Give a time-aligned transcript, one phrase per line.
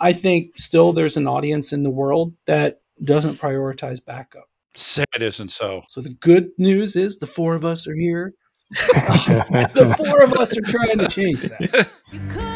[0.00, 4.48] I think still there's an audience in the world that doesn't prioritize backup.
[4.74, 5.82] Say it isn't so.
[5.88, 8.34] So the good news is the four of us are here.
[8.70, 12.46] the four of us are trying to change that.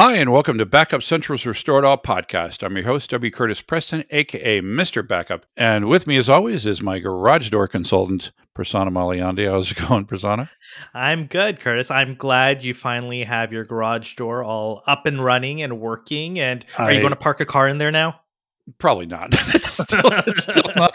[0.00, 2.62] Hi, and welcome to Backup Central's Restore It All podcast.
[2.62, 3.32] I'm your host, W.
[3.32, 5.04] Curtis Preston, aka Mr.
[5.04, 5.44] Backup.
[5.56, 9.50] And with me, as always, is my garage door consultant, Prasanna Malaiyandi.
[9.50, 10.50] How's it going, Prasanna?
[10.94, 11.90] I'm good, Curtis.
[11.90, 16.38] I'm glad you finally have your garage door all up and running and working.
[16.38, 18.20] And are you going to park a car in there now?
[18.76, 19.28] Probably not.
[19.32, 20.92] it's, still, it's, still not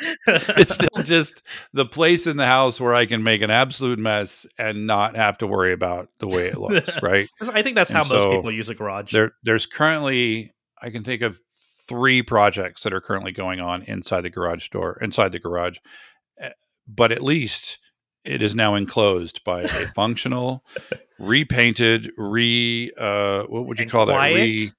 [0.57, 1.41] it's still just
[1.73, 5.39] the place in the house where I can make an absolute mess and not have
[5.39, 7.27] to worry about the way it looks, right?
[7.41, 9.11] I think that's how And most people use a garage.
[9.11, 11.39] There, there's currently, I can think of
[11.87, 15.77] three projects that are currently going on inside the garage door, inside the garage.
[16.39, 16.49] Eh,
[16.87, 17.79] But at least
[18.23, 20.63] it is now enclosed by a functional,
[21.19, 24.33] repainted, re, uh, what would you And call quiet?
[24.33, 24.41] that?
[24.41, 24.71] Re,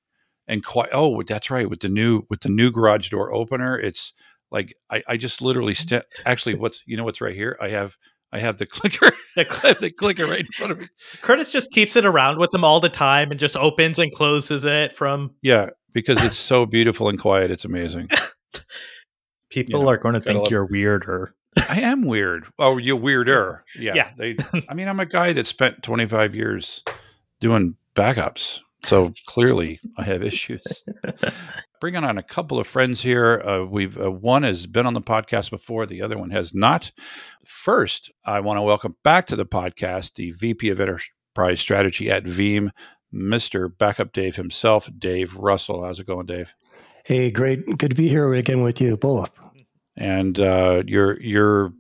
[0.47, 0.91] and quiet.
[0.93, 1.69] Oh, that's right.
[1.69, 4.13] With the new, with the new garage door opener, it's
[4.51, 7.57] like I, I just literally st- actually what's you know what's right here.
[7.61, 7.97] I have,
[8.33, 9.13] I have the clicker.
[9.37, 10.89] The clicker right in front of me.
[11.23, 14.65] Curtis just keeps it around with him all the time and just opens and closes
[14.65, 17.51] it from Yeah, because it's so beautiful and quiet.
[17.51, 18.09] It's amazing.
[19.51, 21.35] people know, are going to think you're weirder.
[21.69, 22.47] I am weird.
[22.59, 23.65] Oh, you're weirder.
[23.79, 23.93] Yeah.
[23.95, 24.11] Yeah.
[24.17, 24.37] They,
[24.69, 26.83] I mean, I'm a guy that spent 25 years
[27.41, 28.61] doing backups.
[28.85, 30.85] So clearly I have issues.
[31.81, 33.43] Bringing on a couple of friends here.
[33.45, 36.93] Uh, we've uh, one has been on the podcast before, the other one has not.
[37.45, 42.25] First, I want to welcome back to the podcast the VP of Enterprise Strategy at
[42.25, 42.71] Veeam,
[43.13, 43.71] Mr.
[43.77, 45.85] Backup Dave himself, Dave Russell.
[45.85, 46.55] How's it going, Dave?
[47.05, 47.65] Hey, great.
[47.79, 49.39] Good to be here again with you both.
[49.97, 51.73] and uh, you're you're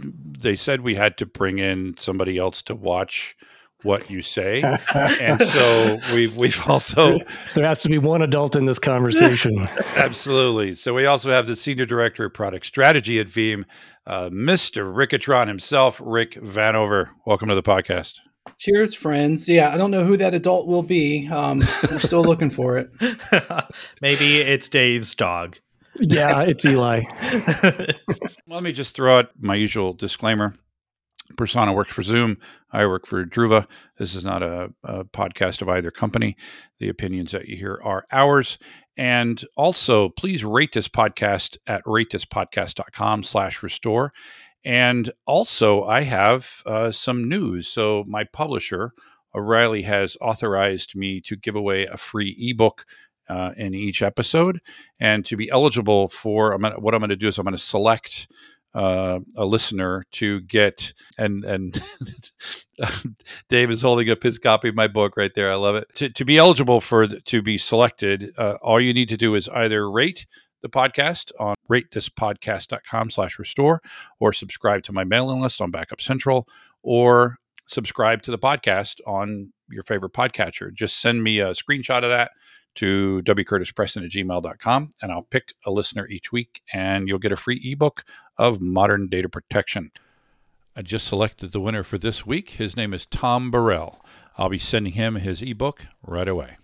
[0.00, 3.36] they said we had to bring in somebody else to watch
[3.84, 4.62] what you say
[5.20, 7.18] and so we've we've also
[7.54, 9.52] there has to be one adult in this conversation.
[9.96, 13.64] absolutely so we also have the senior director of product strategy at Veeam,
[14.06, 18.20] uh, mr Rickatron himself rick vanover welcome to the podcast
[18.58, 19.48] Cheers, friends.
[19.48, 21.28] Yeah, I don't know who that adult will be.
[21.28, 22.90] Um, we're still looking for it.
[24.02, 25.58] Maybe it's Dave's dog.
[25.98, 27.02] yeah, it's Eli.
[28.46, 30.54] Let me just throw out my usual disclaimer.
[31.32, 32.38] Prasanna works for Zoom.
[32.70, 33.66] I work for Druva.
[33.98, 36.36] This is not a, a podcast of either company.
[36.78, 38.58] The opinions that you hear are ours.
[38.96, 44.12] And also, please rate this podcast at ratethispodcast.com slash restore.
[44.64, 47.68] And also, I have uh, some news.
[47.68, 48.92] So, my publisher,
[49.34, 52.84] O'Reilly, has authorized me to give away a free ebook
[53.28, 54.60] uh, in each episode.
[55.00, 57.52] And to be eligible for, I'm gonna, what I'm going to do is I'm going
[57.52, 58.28] to select
[58.74, 61.82] uh, a listener to get and and
[63.48, 65.50] Dave is holding up his copy of my book right there.
[65.50, 65.86] I love it.
[65.96, 69.34] To, to be eligible for the, to be selected, uh, all you need to do
[69.34, 70.26] is either rate
[70.62, 73.80] the podcast on ratethispodcast.com slash restore
[74.18, 76.48] or subscribe to my mailing list on Backup Central
[76.82, 77.36] or
[77.66, 80.72] subscribe to the podcast on your favorite podcatcher.
[80.72, 82.30] Just send me a screenshot of that
[82.76, 87.36] to wcurtispreston at gmail.com and I'll pick a listener each week and you'll get a
[87.36, 88.04] free ebook
[88.36, 89.90] of modern data protection.
[90.76, 92.50] I just selected the winner for this week.
[92.50, 94.04] His name is Tom Burrell.
[94.36, 96.56] I'll be sending him his ebook right away.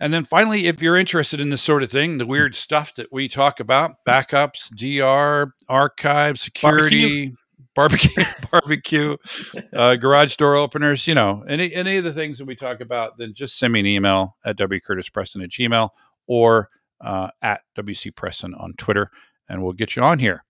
[0.00, 3.12] And then finally, if you're interested in this sort of thing, the weird stuff that
[3.12, 7.34] we talk about, backups, DR, archive, security,
[7.74, 9.16] barbecue, barbecue,
[9.72, 13.18] uh, garage door openers, you know, any, any of the things that we talk about,
[13.18, 15.90] then just send me an email at wcurtispreston at gmail
[16.26, 16.70] or
[17.00, 19.10] uh, at wcpreston on Twitter,
[19.48, 20.44] and we'll get you on here.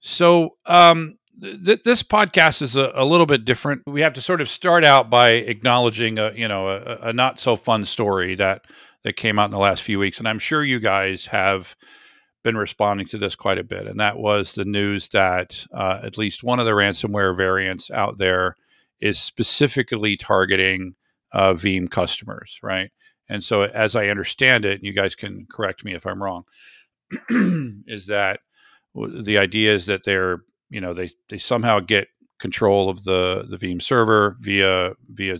[0.00, 3.82] So, um, th- this podcast is a, a little bit different.
[3.86, 7.40] We have to sort of start out by acknowledging a you know a, a not
[7.40, 8.64] so fun story that
[9.04, 11.76] that came out in the last few weeks, and I'm sure you guys have
[12.42, 16.18] been responding to this quite a bit, and that was the news that uh, at
[16.18, 18.56] least one of the ransomware variants out there
[19.00, 20.94] is specifically targeting
[21.32, 22.90] uh, Veeam customers, right?
[23.28, 26.44] And so, as I understand it, and you guys can correct me if I'm wrong,
[27.86, 28.40] is that
[28.94, 32.08] the idea is that they're you know they they somehow get
[32.38, 35.38] control of the the Veeam server via via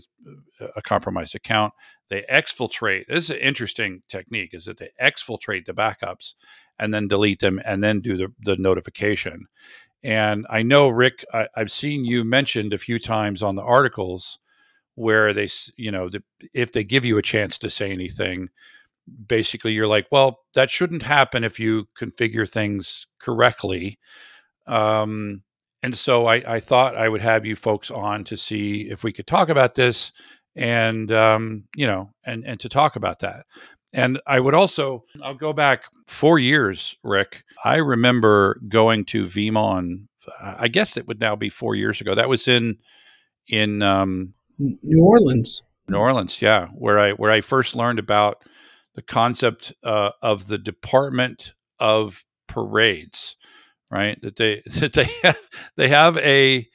[0.75, 1.73] a compromised account.
[2.09, 3.07] They exfiltrate.
[3.07, 4.53] This is an interesting technique.
[4.53, 6.33] Is that they exfiltrate the backups
[6.79, 9.47] and then delete them and then do the the notification.
[10.03, 14.37] And I know Rick, I, I've seen you mentioned a few times on the articles
[14.95, 16.21] where they, you know, the,
[16.53, 18.49] if they give you a chance to say anything,
[19.27, 23.97] basically you're like, well, that shouldn't happen if you configure things correctly.
[24.67, 25.43] Um,
[25.81, 29.13] and so I, I thought I would have you folks on to see if we
[29.13, 30.11] could talk about this
[30.55, 33.45] and um, you know and and to talk about that
[33.93, 40.07] and i would also i'll go back four years rick i remember going to VeeamON
[40.39, 42.77] i guess it would now be four years ago that was in
[43.47, 45.63] in um, New Orleans.
[45.87, 48.43] New Orleans, yeah, where I where I first learned about
[48.95, 53.35] the concept uh, of the Department of Parades,
[53.89, 54.21] right?
[54.21, 55.37] That they that they have,
[55.75, 56.67] they have a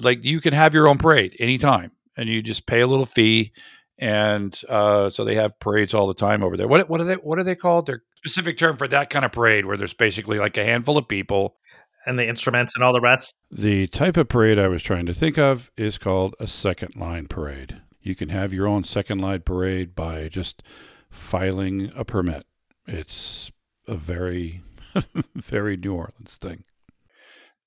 [0.00, 3.52] like you can have your own parade anytime, and you just pay a little fee,
[3.98, 6.68] and uh, so they have parades all the time over there.
[6.68, 7.86] What what are they what are they called?
[7.86, 11.08] Their specific term for that kind of parade where there's basically like a handful of
[11.08, 11.56] people
[12.06, 13.34] and the instruments and all the rest.
[13.50, 17.26] the type of parade I was trying to think of is called a second line
[17.26, 17.80] parade.
[18.00, 20.62] You can have your own second line parade by just
[21.10, 22.46] filing a permit.
[22.86, 23.50] It's
[23.88, 24.62] a very,
[25.34, 26.62] very New Orleans thing.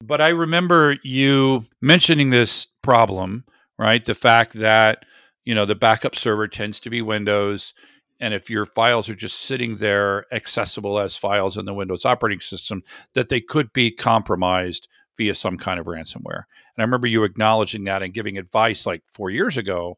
[0.01, 3.43] But I remember you mentioning this problem,
[3.77, 4.03] right?
[4.05, 5.03] The fact that,
[5.49, 7.73] you know, the backup server tends to be Windows.
[8.19, 12.39] And if your files are just sitting there accessible as files in the Windows operating
[12.39, 12.83] system,
[13.15, 14.87] that they could be compromised
[15.17, 16.43] via some kind of ransomware.
[16.43, 19.97] And I remember you acknowledging that and giving advice like four years ago.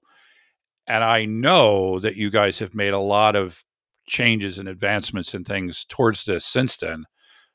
[0.87, 3.65] And I know that you guys have made a lot of
[4.07, 7.03] changes and advancements and things towards this since then.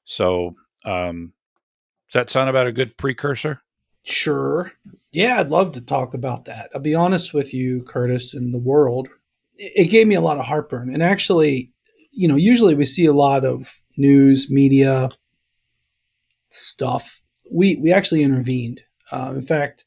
[0.04, 0.54] So,
[0.84, 1.32] um,
[2.12, 3.62] does that sound about a good precursor?
[4.06, 4.72] Sure.
[5.12, 6.70] Yeah, I'd love to talk about that.
[6.74, 9.08] I'll be honest with you, Curtis, and the world.
[9.56, 10.92] It it gave me a lot of heartburn.
[10.92, 11.72] And actually,
[12.12, 15.10] you know, usually we see a lot of news, media
[16.50, 17.20] stuff.
[17.50, 18.82] We we actually intervened.
[19.10, 19.84] Uh, in fact,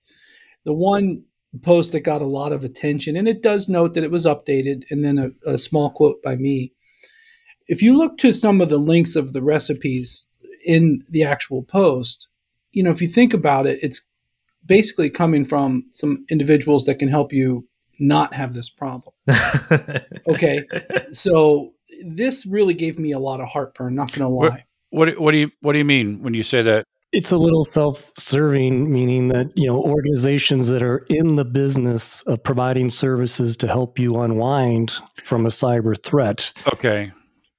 [0.66, 1.24] the one
[1.64, 4.84] post that got a lot of attention, and it does note that it was updated,
[4.92, 6.74] and then a, a small quote by me.
[7.68, 10.28] If you look to some of the links of the recipes
[10.66, 12.28] in the actual post,
[12.72, 14.02] you know, if you think about it, it's
[14.66, 17.68] basically coming from some individuals that can help you
[18.00, 19.14] not have this problem.
[20.28, 20.64] Okay.
[21.12, 21.74] so
[22.06, 24.66] this really gave me a lot of heartburn, not going to What- lie.
[24.92, 26.84] What what do you what do you mean when you say that?
[27.12, 32.44] It's a little self-serving, meaning that you know organizations that are in the business of
[32.44, 34.92] providing services to help you unwind
[35.24, 37.12] from a cyber threat Okay,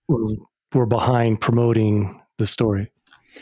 [0.09, 0.35] were,
[0.75, 2.91] were behind promoting the story.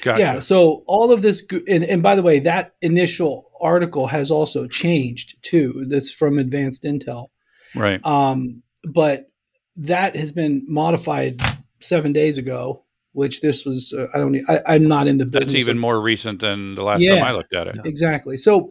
[0.02, 0.20] gotcha.
[0.20, 0.38] Yeah.
[0.40, 4.66] So all of this, go- and, and by the way, that initial article has also
[4.66, 5.84] changed too.
[5.88, 7.28] That's from Advanced Intel.
[7.74, 8.04] Right.
[8.04, 9.30] Um, but
[9.76, 11.40] that has been modified
[11.80, 15.48] seven days ago, which this was, uh, I don't, I, am not in the business.
[15.48, 17.16] That's even of- more recent than the last Yeah.
[17.16, 17.78] time I looked at it.
[17.84, 18.36] Exactly.
[18.36, 18.70] So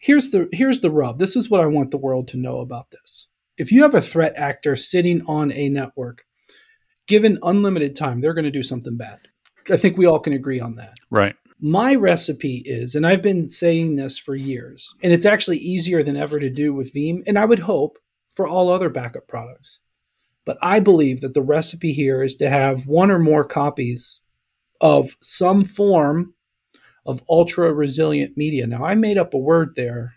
[0.00, 1.18] here's the here's the rub.
[1.18, 3.28] This is what I want the world to know about this.
[3.56, 6.24] If you have a threat actor sitting on a network,
[7.06, 9.18] given unlimited time, they're going to do something bad.
[9.70, 10.94] I think we all can agree on that.
[11.10, 11.34] Right.
[11.60, 16.16] My recipe is, and I've been saying this for years, and it's actually easier than
[16.16, 17.98] ever to do with Veeam, and I would hope
[18.32, 19.80] for all other backup products.
[20.46, 24.20] But I believe that the recipe here is to have one or more copies
[24.80, 26.34] of some form
[27.04, 28.66] of ultra resilient media.
[28.66, 30.14] Now, I made up a word there.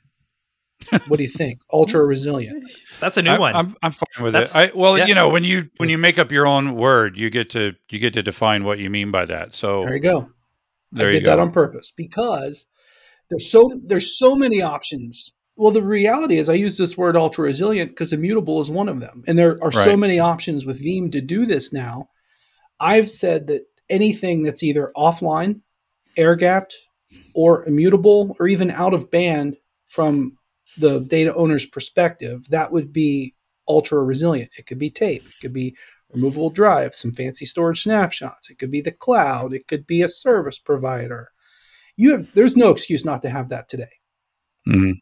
[1.07, 1.59] What do you think?
[1.73, 2.71] ultra resilient.
[2.99, 3.55] That's a new I, one.
[3.55, 4.73] I'm I'm fine with That's- it.
[4.73, 5.05] I well, yeah.
[5.05, 7.99] you know, when you when you make up your own word, you get to you
[7.99, 9.55] get to define what you mean by that.
[9.55, 10.29] So There you go.
[10.91, 12.65] There I did that on purpose because
[13.29, 15.31] there's so there's so many options.
[15.55, 18.99] Well, the reality is I use this word ultra resilient because immutable is one of
[18.99, 19.23] them.
[19.27, 22.09] And there are so many options with Veeam to do this now.
[22.79, 25.61] I've said that anything that's either offline,
[26.17, 26.75] air gapped,
[27.35, 29.57] or immutable, or even out of band
[29.87, 30.37] from
[30.77, 33.35] the data owner's perspective, that would be
[33.67, 34.51] ultra resilient.
[34.57, 35.75] It could be tape, it could be
[36.13, 40.09] removable drives, some fancy storage snapshots, it could be the cloud, it could be a
[40.09, 41.29] service provider.
[41.97, 43.91] You have there's no excuse not to have that today.
[44.67, 44.95] Mhm.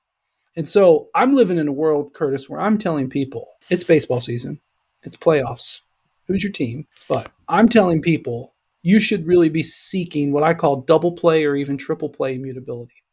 [0.56, 4.60] And so I'm living in a world, Curtis, where I'm telling people it's baseball season,
[5.04, 5.82] it's playoffs.
[6.28, 6.88] Who's your team?
[7.08, 11.56] But I'm telling people you should really be seeking what I call double play or
[11.56, 13.04] even triple play immutability.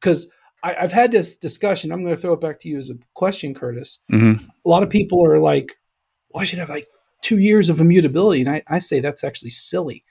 [0.00, 0.30] Because
[0.62, 1.90] I've had this discussion.
[1.90, 3.98] I'm going to throw it back to you as a question, Curtis.
[4.10, 4.46] Mhm.
[4.64, 5.74] A lot of people are like,
[6.28, 6.86] well, I should have like
[7.22, 8.40] two years of immutability.
[8.40, 10.04] And I, I say that's actually silly.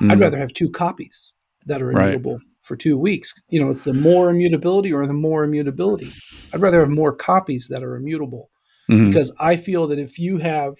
[0.00, 0.20] I'd Mhm.
[0.20, 1.32] rather have two copies
[1.66, 2.04] that are Right.
[2.06, 3.34] immutable for two weeks.
[3.50, 6.12] You know, it's the more immutability or the more immutability.
[6.52, 8.50] I'd rather have more copies that are immutable
[8.88, 9.08] Mhm.
[9.08, 10.76] because I feel that if you have,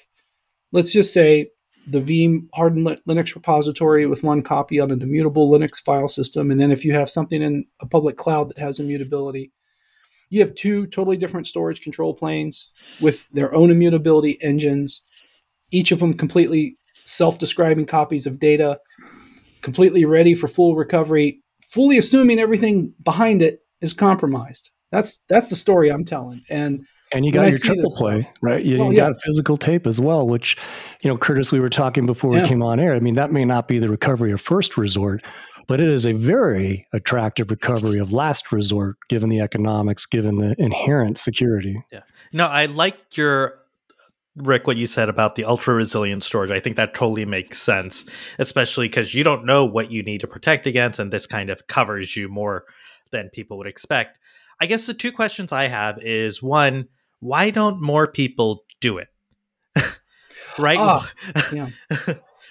[0.72, 1.50] let's just say,
[1.88, 6.60] the Veeam hardened Linux repository with one copy on an immutable Linux file system, and
[6.60, 9.50] then if you have something in a public cloud that has immutability,
[10.30, 12.70] you have two totally different storage control planes
[13.00, 15.02] with their own immutability engines,
[15.72, 18.78] each of them completely self-describing copies of data,
[19.62, 24.70] completely ready for full recovery, fully assuming everything behind it is compromised.
[24.90, 26.42] That's that's the story I'm telling.
[26.50, 28.62] And And you When got your triple this play, right?
[28.64, 29.08] You, Well, you yeah.
[29.08, 30.56] got physical tape as well, which,
[31.02, 32.42] you know, Curtis, we were talking before Yeah.
[32.42, 32.94] we came on air.
[32.94, 35.24] I mean, that may not be the recovery of first resort,
[35.66, 40.54] but it is a very attractive recovery of last resort, given the economics, given the
[40.58, 41.82] inherent security.
[41.90, 42.00] Yeah.
[42.32, 43.58] No, I liked your
[44.36, 46.50] Rick what you said about the ultra resilient storage.
[46.50, 48.04] I think that totally makes sense,
[48.38, 51.66] especially because you don't know what you need to protect against, and this kind of
[51.66, 52.64] covers you more
[53.10, 54.18] than people would expect.
[54.60, 56.88] I guess the two questions I have is one,
[57.20, 59.08] why don't more people do it?
[60.58, 60.78] right?
[60.78, 61.10] Ah,
[61.52, 61.68] yeah.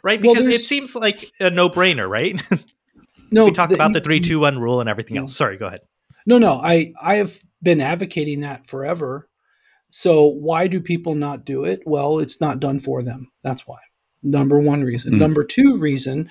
[0.04, 0.22] right?
[0.24, 2.40] Well, Because it seems like a no brainer, right?
[3.32, 5.22] no, we talked the- about the three, two, one rule and everything Yeah.
[5.24, 5.36] else.
[5.36, 5.82] Sorry, go ahead.
[6.28, 9.28] No, no, I I have been advocating that forever.
[9.92, 11.82] So why do people not do it?
[11.86, 13.30] Well, it's not done for them.
[13.44, 13.78] That's why.
[14.24, 15.14] Number one reason.
[15.14, 15.20] Hmm.
[15.20, 16.30] Number two reason,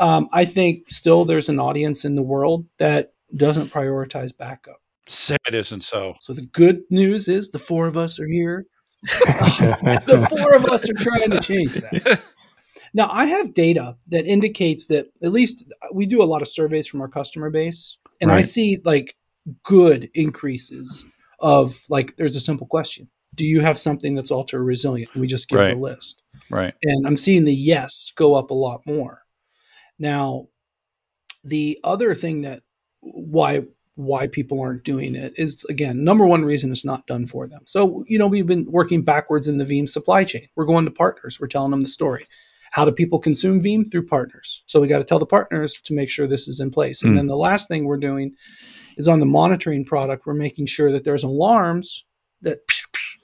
[0.00, 4.80] um, I think still there's an audience in the world that doesn't prioritize backup.
[5.06, 6.16] Say it isn't so.
[6.20, 8.66] So the good news is the four of us are here.
[9.02, 12.20] the four of us are trying to change that.
[12.94, 16.86] Now, I have data that indicates that at least we do a lot of surveys
[16.86, 19.14] from our customer base, and I see like
[19.62, 21.04] good increases
[21.40, 25.10] of like, there's a simple question Do you have something that's ultra resilient?
[25.14, 25.74] And we just give Right.
[25.76, 26.22] a list.
[26.50, 26.74] Right.
[26.82, 29.22] And I'm seeing the yes go up a lot more.
[29.98, 30.48] Now,
[31.44, 32.62] the other thing that
[33.00, 33.62] why
[33.94, 37.62] why people aren't doing it is again number one reason it's not done for them.
[37.66, 40.46] So you know we've been working backwards in the Veeam supply chain.
[40.56, 41.38] We're going to partners.
[41.40, 42.24] We're telling them the story.
[42.70, 44.62] How do people consume Veeam through partners?
[44.66, 47.02] So we got to tell the partners to make sure this is in place.
[47.02, 47.16] And Hmm.
[47.16, 48.34] then the last thing we're doing
[48.98, 50.26] is on the monitoring product.
[50.26, 52.04] We're making sure that there's alarms
[52.42, 52.58] that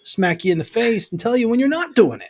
[0.05, 2.29] smack you in the face and tell you when you're not doing it.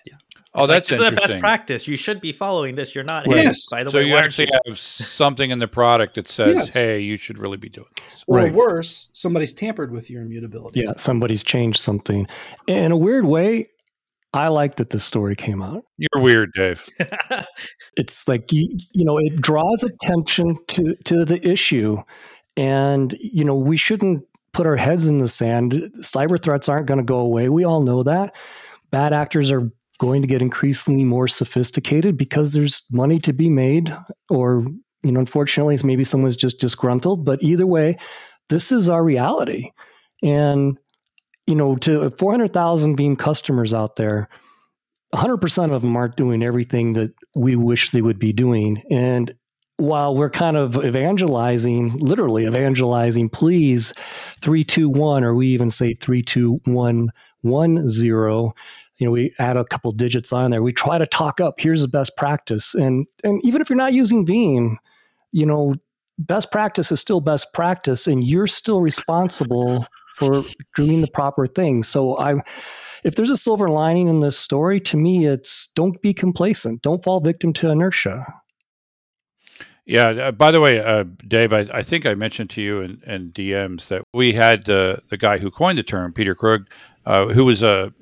[0.56, 1.30] Oh, It's like, that's this is the interesting.
[1.32, 1.88] best practice.
[1.88, 2.94] You should be following this.
[2.94, 3.26] You're not.
[3.26, 3.38] Right.
[3.38, 3.68] Hey, Yes.
[3.70, 3.92] by the way.
[3.92, 6.74] so way, you why don't actually have something in the product that says, Yes.
[6.74, 8.54] "Hey, you should really be doing this." Or Right.
[8.54, 10.82] worse, somebody's tampered with your immutability.
[10.84, 12.28] yeah, somebody's changed something.
[12.68, 13.68] In a weird way,
[14.32, 15.82] I like that this story came out.
[15.98, 16.88] You're weird, Dave.
[17.96, 21.98] it's like you, you know it draws attention to to the issue
[22.56, 25.72] and you know we shouldn't put our heads in the sand.
[26.00, 27.48] Cyber threats aren't going to go away.
[27.48, 28.34] We all know that.
[28.90, 33.94] Bad actors are going to get increasingly more sophisticated because there's money to be made
[34.28, 34.64] or
[35.02, 37.24] you know unfortunately maybe someone's just disgruntled.
[37.24, 37.98] But either way
[38.48, 39.70] this is our reality.
[40.22, 40.78] And
[41.46, 44.28] you know to uh, 400,000 Veeam customers out there
[45.14, 48.82] 100% of them aren't doing everything that we wish they would be doing.
[48.90, 49.34] And
[49.76, 53.92] while we're kind of evangelizing, literally evangelizing, please
[54.40, 58.52] 321, or we even say 32110,
[58.96, 60.62] you know, we add a couple digits on there.
[60.62, 62.74] We try to talk up, here's the best practice.
[62.74, 64.76] And and even if you're not using Veeam,
[65.32, 65.74] you know,
[66.18, 70.44] best practice is still best practice, and you're still responsible for
[70.76, 71.82] doing the proper thing.
[71.82, 72.36] So I
[73.02, 76.82] if there's a silver lining in this story, to me, it's don't be complacent.
[76.82, 78.24] Don't fall victim to inertia.
[79.86, 80.08] Yeah.
[80.08, 83.32] Uh, by the way, uh, Dave, I, I think I mentioned to you in, in
[83.32, 86.66] DMs that we had the the guy who coined the term, Peter Krogh,
[87.06, 87.92] uh, who was a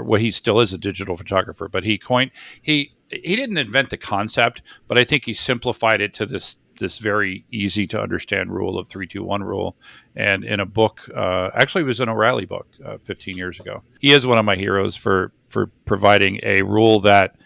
[0.00, 2.30] well, he still is a digital photographer, but he coined
[2.62, 6.98] he he didn't invent the concept, but I think he simplified it to this this
[6.98, 9.76] very easy to understand rule of three two one rule,
[10.16, 13.82] and in a book, uh, actually, it was an O'Reilly book uh, 15 years ago.
[14.00, 17.36] He is one of my heroes for for providing a rule that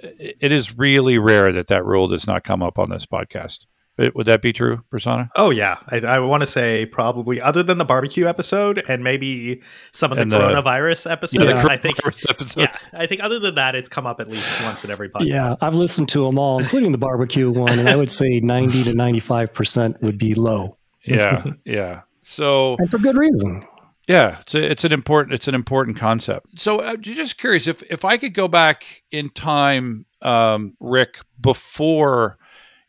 [0.00, 3.66] it is really rare that that rule does not come up on this podcast.
[3.98, 5.30] Uh, Would that be true, Prasanna?
[5.36, 9.62] Oh yeah, I, I want to say probably other than the barbecue episode and maybe
[9.92, 11.44] some of the the- coronavirus episodes.
[11.44, 11.66] Yeah.
[11.66, 12.78] I think Coronavirus yeah, episodes.
[12.92, 15.28] I think other than that, it's come up at least once in every podcast.
[15.28, 18.84] Yeah, I've listened to them all, including the barbecue one, and I would say 90
[18.84, 20.76] to 95% would be low.
[21.04, 22.02] Yeah, yeah.
[22.22, 23.56] So And for good reason.
[24.06, 26.60] Yeah, it's a, it's an important it's an important concept.
[26.60, 32.38] So uh, just curious if if I could go back in time, um, Rick, before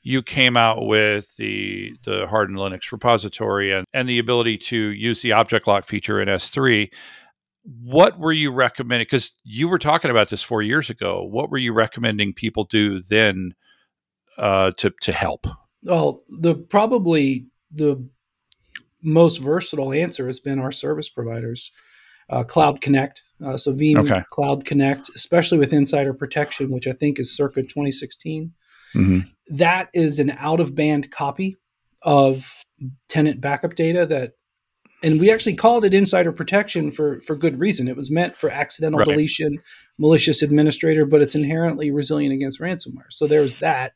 [0.04, 5.22] you came out with the the hardened Linux repository and, and the ability to use
[5.22, 6.90] the object lock feature in S3,
[7.64, 9.06] what were you recommending?
[9.06, 11.24] Because you were talking about this four years ago.
[11.24, 13.56] What were you recommending people do then
[14.38, 15.48] uh, to to help?
[15.84, 18.08] Well, the probably the
[19.02, 21.72] most versatile answer has been our service providers,
[22.30, 23.22] uh, Cloud Connect.
[23.46, 24.24] Uh, so Veeam Okay.
[24.32, 28.52] Cloud Connect, especially with insider protection, which I think is circa 2016.
[28.96, 29.20] Mm-hmm.
[29.56, 31.56] That is an out of band copy
[32.02, 32.58] of
[33.10, 34.34] tenant backup data that
[35.04, 37.88] and we actually called it insider protection for for good reason.
[37.88, 39.08] It was meant for accidental Right.
[39.10, 39.60] deletion,
[40.00, 43.12] malicious administrator, but it's inherently resilient against ransomware.
[43.12, 43.94] So there's that.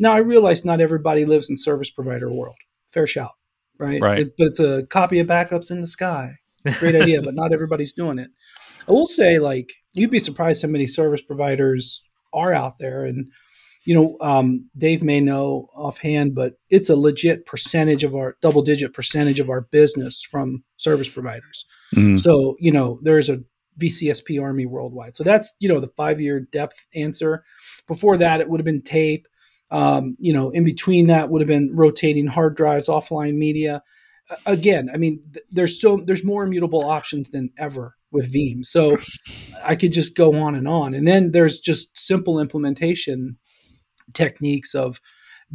[0.00, 2.56] Now I realize not everybody lives in service provider world.
[2.90, 3.32] Fair shout,
[3.78, 4.00] right?
[4.00, 4.18] Right.
[4.20, 6.36] It- but it's a copy of backups in the sky.
[6.78, 8.30] Great idea, but not everybody's doing it.
[8.88, 12.02] I will say, like, you'd be surprised how many service providers
[12.32, 13.28] are out there, and
[13.84, 18.62] you know, um, Dave may know offhand, but it's a legit percentage of our double
[18.62, 21.66] digit percentage of our business from service providers.
[21.94, 22.18] Mm.
[22.18, 23.40] So, you know, there's a
[23.78, 25.14] VCSP army worldwide.
[25.14, 27.44] So that's, you know, the five year depth answer.
[27.86, 29.26] Before that, it would have been tape.
[29.70, 33.82] Um, you know, in between that would have been rotating hard drives, offline media.
[34.30, 38.64] A- Again, I mean, th- there's so there's more immutable options than ever with Veeam.
[38.64, 38.96] So
[39.64, 40.94] I could just go on and on.
[40.94, 43.36] And then there's just simple implementation
[44.12, 45.00] techniques of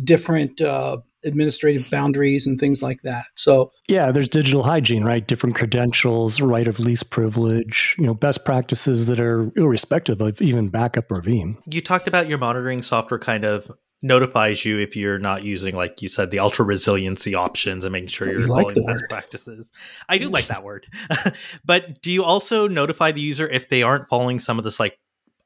[0.03, 3.25] different uh, administrative boundaries and things like that.
[3.35, 5.25] So Yeah, there's digital hygiene, right?
[5.25, 10.69] Different credentials, right of least privilege, you know, best practices that are irrespective of even
[10.69, 11.57] backup or Veeam.
[11.71, 16.01] You talked about your monitoring software kind of notifies you if you're not using, like
[16.01, 19.09] you said, the ultra resiliency options and making sure You you're like following best word.
[19.09, 19.71] practices.
[20.07, 20.87] I do like that word.
[21.65, 24.97] but do you also notify the user if they aren't following some of this like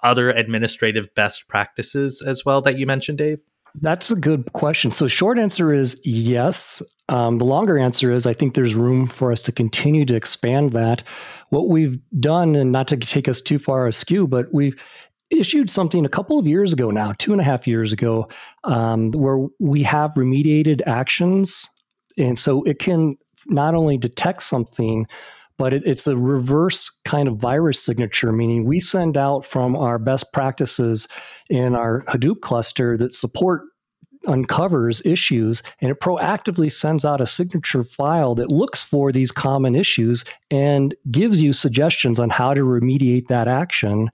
[0.03, 3.39] other administrative best practices as well that you mentioned, Dave?
[3.81, 4.91] That's a good question.
[4.91, 6.83] So, short answer is yes.
[7.09, 10.71] Um, the longer answer is I think there's room for us to continue to expand
[10.71, 11.03] that.
[11.49, 14.75] What we've done, and not to take us too far askew, but we've
[15.39, 18.27] issued something a couple of years ago now, two and a half years ago,
[18.63, 21.67] um, where we have remediated actions.
[22.17, 25.07] And so it can not only detect something,
[25.57, 29.99] but it, it's a reverse kind of virus signature, meaning we send out from our
[29.99, 31.07] best practices
[31.49, 33.63] in our Hadoop cluster that support
[34.27, 39.75] uncovers issues and it proactively sends out a signature file that looks for these common
[39.75, 44.09] issues and gives you suggestions on how to remediate that action.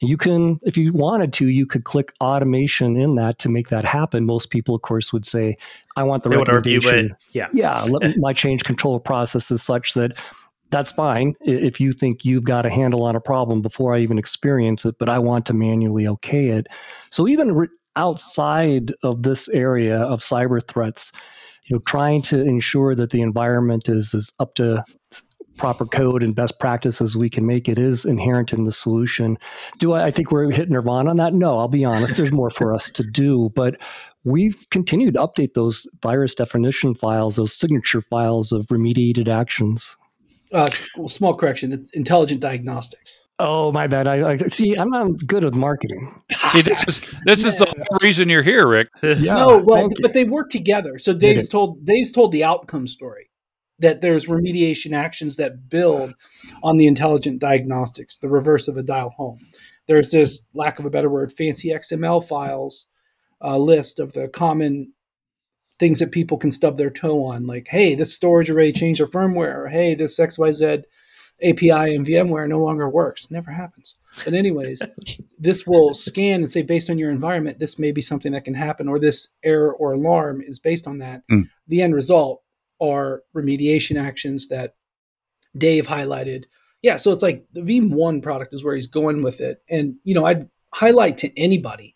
[0.00, 3.84] You can, if you wanted to, you could click automation in that to make that
[3.84, 4.26] happen.
[4.26, 5.56] Most people, of course, would say,
[5.96, 7.16] I want the They recommendation.
[7.32, 7.48] Yeah.
[7.52, 10.18] yeah, let, my change control process is such that
[10.70, 14.18] that's fine if you think you've got a handle on a problem before I even
[14.18, 16.66] experience it, but I want to manually okay it.
[17.10, 21.12] So even re- outside of this area of cyber threats,
[21.64, 24.84] you know, trying to ensure that the environment is as up to
[25.56, 29.38] proper code and best practices we can make it is inherent in the solution.
[29.78, 31.34] Do I, I think we're hitting nirvana on that?
[31.34, 32.16] No, I'll be honest.
[32.16, 33.80] There's more for us to do, but
[34.24, 39.96] we've continued to update those virus definition files, those signature files of remediated actions.
[40.52, 43.20] uh, s- small correction, it's intelligent diagnostics.
[43.38, 44.06] Oh, my bad.
[44.06, 44.74] I, I see.
[44.76, 46.22] I'm not good with marketing.
[46.52, 48.88] See, this is this is the whole reason you're here, Rick.
[49.02, 50.02] Yeah, no, well, thank you.
[50.02, 50.98] but they work together.
[50.98, 53.28] So Dave's told Dave's told the outcome story
[53.78, 56.14] that there's remediation actions that build
[56.62, 59.40] on the intelligent diagnostics, the reverse of a dial home.
[59.86, 62.86] There's this lack of a better word, fancy XML files
[63.42, 64.92] uh, list of the common
[65.78, 69.06] things that people can stub their toe on, like, hey, this storage array changed their
[69.06, 70.84] firmware, or hey, this XYZ
[71.42, 73.30] API in VMware no longer works.
[73.30, 73.94] Never happens.
[74.24, 74.82] But anyways,
[75.38, 78.54] this will scan and say, based on your environment, this may be something that can
[78.54, 81.22] happen, or this error or alarm is based on that.
[81.30, 81.50] Mm.
[81.68, 82.42] The end result
[82.80, 84.74] are remediation actions that
[85.56, 86.44] Dave highlighted.
[86.82, 89.62] Yeah, so it's like the Veeam One product is where he's going with it.
[89.70, 91.94] And you know, I'd highlight to anybody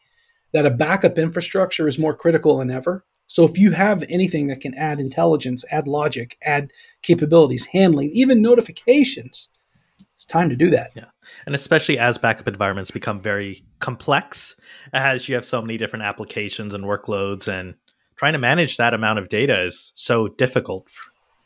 [0.53, 3.05] that a backup infrastructure is more critical than ever.
[3.27, 8.43] So if you have anything that can add intelligence, add logic, add capabilities, handling, even
[8.43, 9.49] notifications,
[10.14, 10.90] it's time to do that.
[10.97, 11.05] Yeah.
[11.47, 14.57] And especially as backup environments become very complex,
[14.93, 17.77] as you have so many different applications and workloads, and
[18.20, 20.87] trying to manage that amount of data is so difficult,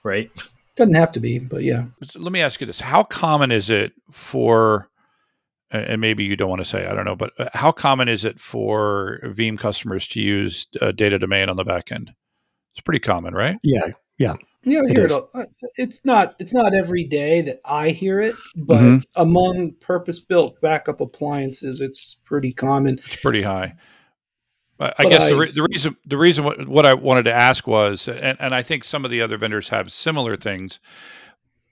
[0.02, 0.28] right?
[0.74, 1.84] Doesn't have to be, but yeah.
[2.16, 4.90] Let me ask you this: How common is it for,
[5.70, 8.08] and and maybe you don't want to say, I don't know, but uh, how common
[8.08, 12.12] is it for Veeam customers to use uh, data domain on the back end?
[12.72, 13.56] It's pretty common, right?
[13.62, 13.86] yeah,
[14.18, 14.34] Yeah, I
[14.64, 15.12] It hear it.
[15.12, 15.20] is.
[15.32, 15.44] uh,
[15.76, 16.34] It's not.
[16.40, 19.04] It's not every day that I hear it, but Mhm.
[19.14, 22.98] among purpose-built backup appliances, it's pretty common.
[22.98, 23.74] It's pretty high.
[24.80, 27.66] I, I guess the, re- the reason the reason what, what I wanted to ask
[27.66, 30.80] was, and, and I think some of the other vendors have similar things.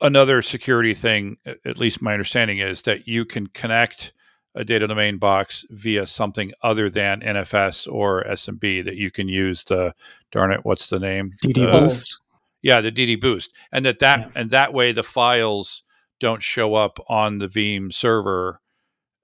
[0.01, 4.13] Another security thing, at least my understanding is that you can connect
[4.55, 8.85] a data domain box via something other than NFS or SMB.
[8.85, 9.95] That you can use the
[10.31, 11.33] darn it, what's the name?
[11.45, 12.19] DD Uh, boost.
[12.63, 14.29] Yeah, the DD Boost, and that that Yeah.
[14.37, 15.83] and that way the files
[16.21, 18.61] don't show up on the Veeam server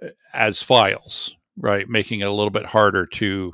[0.02, 1.88] uh, as files, right?
[1.88, 3.52] Making it a little bit harder to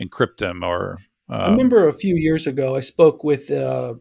[0.00, 0.62] encrypt them.
[0.62, 3.94] Or I um, remember a few years ago, I spoke with uh,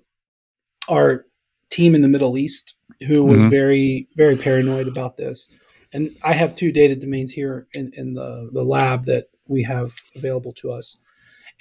[0.89, 1.25] our
[1.69, 2.75] team in the Middle East
[3.07, 3.49] who was Mhm.
[3.49, 5.49] very, very paranoid about this.
[5.91, 9.93] And I have two data domains here in, in the, the lab that we have
[10.15, 10.97] available to us.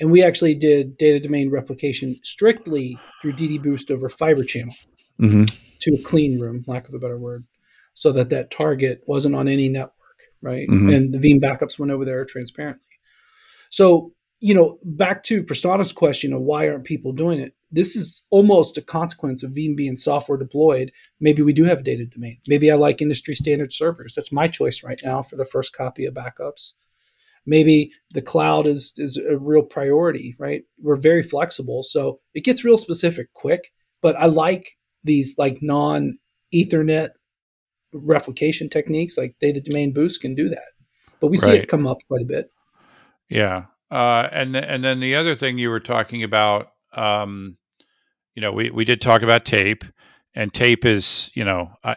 [0.01, 4.75] And we actually did data domain replication strictly through DD Boost over Fiber Channel
[5.19, 5.45] hmm
[5.81, 7.45] to a clean room, lack of a better word,
[7.93, 10.67] so that that target wasn't on any network, right?
[10.69, 10.95] Mhm.
[10.95, 12.87] And the Veeam backups went over there transparently.
[13.71, 14.13] So,
[14.45, 17.55] you know, back to Prasanna's question of why aren't people doing it?
[17.73, 20.93] This is almost a consequence of Veeam being software deployed.
[21.19, 22.37] Maybe we do have a data domain.
[22.47, 24.15] Maybe I like industry standard servers.
[24.15, 26.73] That's my choice right now for the first copy of backups.
[27.47, 30.63] Maybe the cloud is is a real priority, right?
[30.79, 33.73] We're very flexible, so it gets real specific quick.
[34.03, 36.19] But I like these like non
[36.55, 37.13] Ethernet
[37.95, 40.73] replication techniques, like data domain boost can do that.
[41.19, 42.51] But we see it come up quite a bit.
[43.31, 47.57] Yeah, uh, and and then the other thing you were talking about, um,
[48.35, 49.85] you know, we we did talk about tape,
[50.35, 51.97] and tape is, you know, I,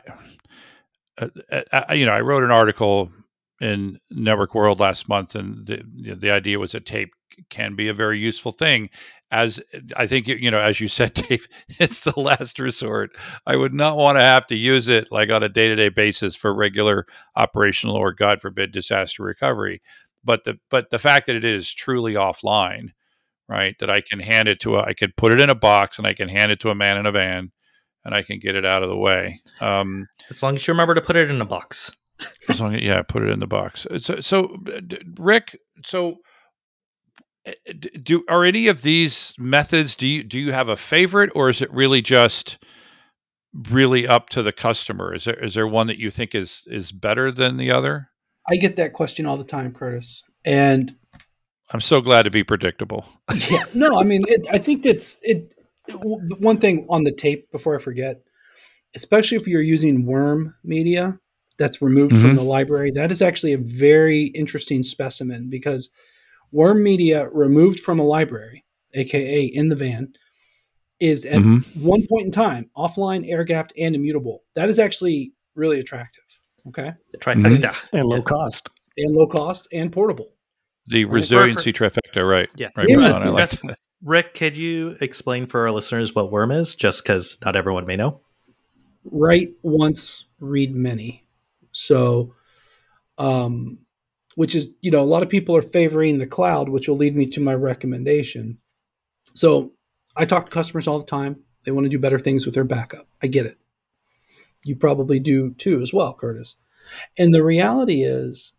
[1.17, 3.11] uh, uh, you know, I wrote an article
[3.59, 5.81] in Network World last month, and the
[6.15, 7.09] the idea was that tape
[7.49, 8.91] can be a very useful thing.
[9.31, 9.59] As
[9.95, 11.47] I think you know, as you said, tape
[11.79, 13.09] it's the last resort.
[13.47, 15.89] I would not want to have to use it like on a day to day
[15.89, 19.81] basis for regular operational or, God forbid, disaster recovery
[20.27, 22.89] but the but the fact that it is truly offline
[23.49, 25.97] right that i can hand it to a i could put it in a box
[25.97, 27.51] and i can hand it to a man in a van
[28.05, 30.93] and i can get it out of the way um As long as you remember
[30.93, 31.95] to put it in a box.
[32.49, 33.87] as long as yeah put it in the box.
[33.99, 34.57] So so
[35.17, 36.17] rick so
[37.47, 37.51] uh,
[38.01, 41.61] do are any of these methods do you do you have a favorite or is
[41.61, 42.57] it really just
[43.71, 45.13] really up to the customer?
[45.13, 48.09] Is there is there one that you think is is better than the other
[48.49, 50.23] I get that question all the time, Curtis.
[50.45, 50.95] And
[51.73, 53.05] i'm so glad to be predictable
[53.49, 55.53] yeah, no, I mean, it, I think that's it.
[55.89, 58.21] One thing on the tape before I forget,
[58.95, 61.19] especially if you're using worm media
[61.57, 62.21] that's removed Mhm.
[62.21, 65.89] from the library, that is actually a very interesting specimen because
[66.53, 70.13] worm media removed from a library, aka in the van,
[71.01, 71.65] is at Mhm.
[71.75, 74.43] one point in time offline, air gapped, and immutable.
[74.55, 76.23] That is actually really attractive.
[76.67, 77.89] Okay, The trifecta.
[77.93, 78.69] and low cost.
[78.97, 80.33] and low cost and portable.
[80.87, 81.13] The Right.
[81.15, 82.49] resiliency trifecta, right?
[82.55, 82.69] Yeah.
[82.75, 82.95] Right, Yeah.
[82.97, 87.37] Prasan, I like Rick, could you explain for our listeners what worm is, just because
[87.43, 88.21] not everyone may know?
[89.09, 91.25] write once, read many.
[91.71, 92.33] So,
[93.17, 93.79] um,
[94.35, 97.15] which is, you know, a lot of people are favoring the cloud, which will lead
[97.15, 98.57] me to my recommendation.
[99.33, 99.71] So,
[100.15, 101.37] I talk to customers all the time.
[101.63, 103.07] They want to do better things with their backup.
[103.23, 103.57] I get it.
[104.67, 106.55] You probably do too, as well, Curtis.
[107.17, 108.53] And the reality is,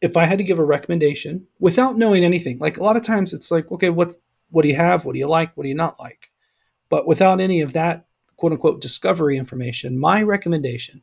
[0.00, 3.32] if I had to give a recommendation without knowing anything, like a lot of times
[3.32, 4.18] it's like, okay, what's
[4.50, 5.04] what do you have?
[5.04, 5.56] What do you like?
[5.56, 6.30] What do you not like?
[6.88, 11.02] But without any of that quote unquote discovery information, my recommendation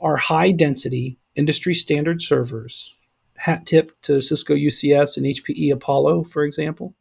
[0.00, 2.94] are high density industry standard servers,
[3.36, 6.94] hat tip to Cisco UCS and HPE Apollo, for example,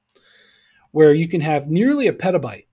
[0.92, 2.68] where you can have nearly a petabyte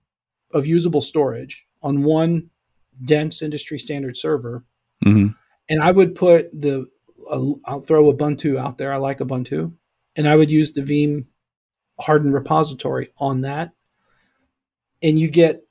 [0.53, 2.49] of usable storage on one
[3.03, 4.63] dense industry standard server.
[5.05, 5.35] Mhm.
[5.69, 6.85] And I would put the,
[7.29, 8.93] uh, I'll throw Ubuntu out there.
[8.93, 9.73] I like Ubuntu.
[10.15, 11.25] And I would use the Veeam
[11.99, 13.71] hardened repository on that.
[15.01, 15.61] And you get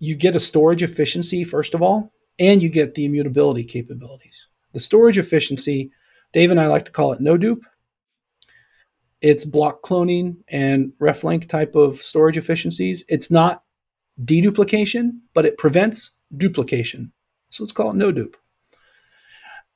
[0.00, 4.46] you get a storage efficiency first of all, and you get the immutability capabilities.
[4.72, 5.90] The storage efficiency,
[6.32, 7.64] Dave and I like to call it no dupe.
[9.20, 13.04] It's block cloning and reflink type of storage efficiencies.
[13.08, 13.64] It's not
[14.24, 17.12] deduplication, but it prevents duplication.
[17.50, 18.36] So let's call it no dupe.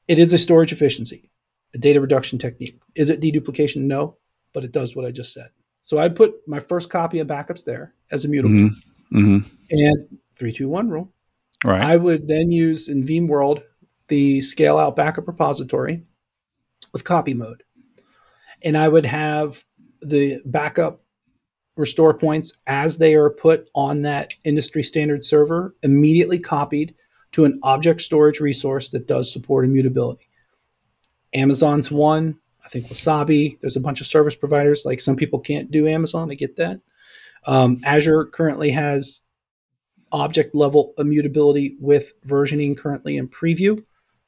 [0.09, 1.31] It is a storage efficiency,
[1.75, 2.79] a data reduction technique.
[2.95, 3.83] Is it deduplication?
[3.83, 4.19] No,
[4.53, 5.49] but it does what I just said.
[5.81, 8.71] So I put my first copy of backups there as immutable Mhm.
[9.13, 9.45] Mhm.
[9.71, 11.13] and 321 rule.
[11.65, 11.81] Right.
[11.81, 13.63] I would then use in Veeam World
[14.09, 16.05] the scale out backup repository
[16.93, 17.63] with copy mode.
[18.63, 19.65] And I would have
[20.01, 21.02] the backup
[21.77, 26.95] restore points as they are put on that industry standard server immediately copied
[27.33, 30.29] to an object storage resource that does support immutability.
[31.35, 34.85] Amazon's one, I think Wasabi, there's a bunch of service providers.
[34.85, 36.81] Like some people can't do Amazon, I get that.
[37.47, 39.23] Um, Azure currently has
[40.13, 43.83] object level immutability with versioning currently in preview,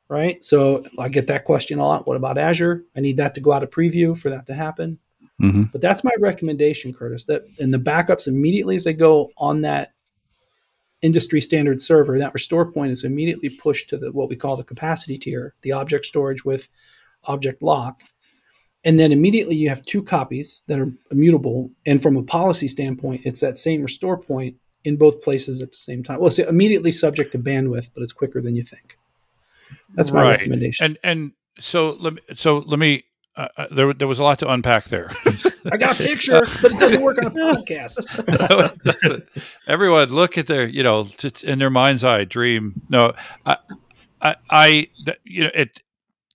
[0.09, 0.42] right?
[0.42, 2.09] So I get that question a lot.
[2.09, 2.85] What about Azure?
[2.96, 4.98] I need that to go out of preview for that to happen.
[5.42, 5.72] Mhm.
[5.72, 7.24] But that's my recommendation, Curtis.
[7.24, 9.92] That in the backups immediately as they go on that
[11.02, 14.64] industry standard server, that restore point is immediately pushed to the what we call the
[14.64, 16.68] capacity tier, the object storage with
[17.24, 18.02] object lock.
[18.84, 21.70] And then immediately you have two copies that are immutable.
[21.86, 25.76] And from a policy standpoint, it's that same restore point in both places at the
[25.76, 26.18] same time.
[26.18, 28.96] Well, it's immediately subject to bandwidth, but it's quicker than you think.
[29.94, 30.38] That's my Right.
[30.38, 30.84] recommendation.
[30.84, 33.04] And and so let me so let me.
[33.36, 35.10] Uh, uh, there there was a lot to unpack there.
[35.72, 37.98] I got a picture, but it doesn't work on a podcast.
[39.66, 41.08] Everyone, look at their, you know,
[41.42, 42.80] in their mind's eye, dream.
[42.88, 43.12] No,
[43.44, 43.56] I,
[44.22, 44.88] I, I,
[45.24, 45.82] you know, it.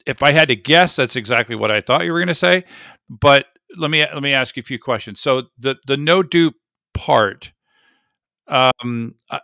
[0.05, 2.65] If I had to guess, that's exactly what I thought you were going to say.
[3.09, 3.45] But
[3.77, 5.21] let me let me ask you a few questions.
[5.21, 6.55] So the the no dupe
[6.93, 7.53] part,
[8.47, 9.39] um, I,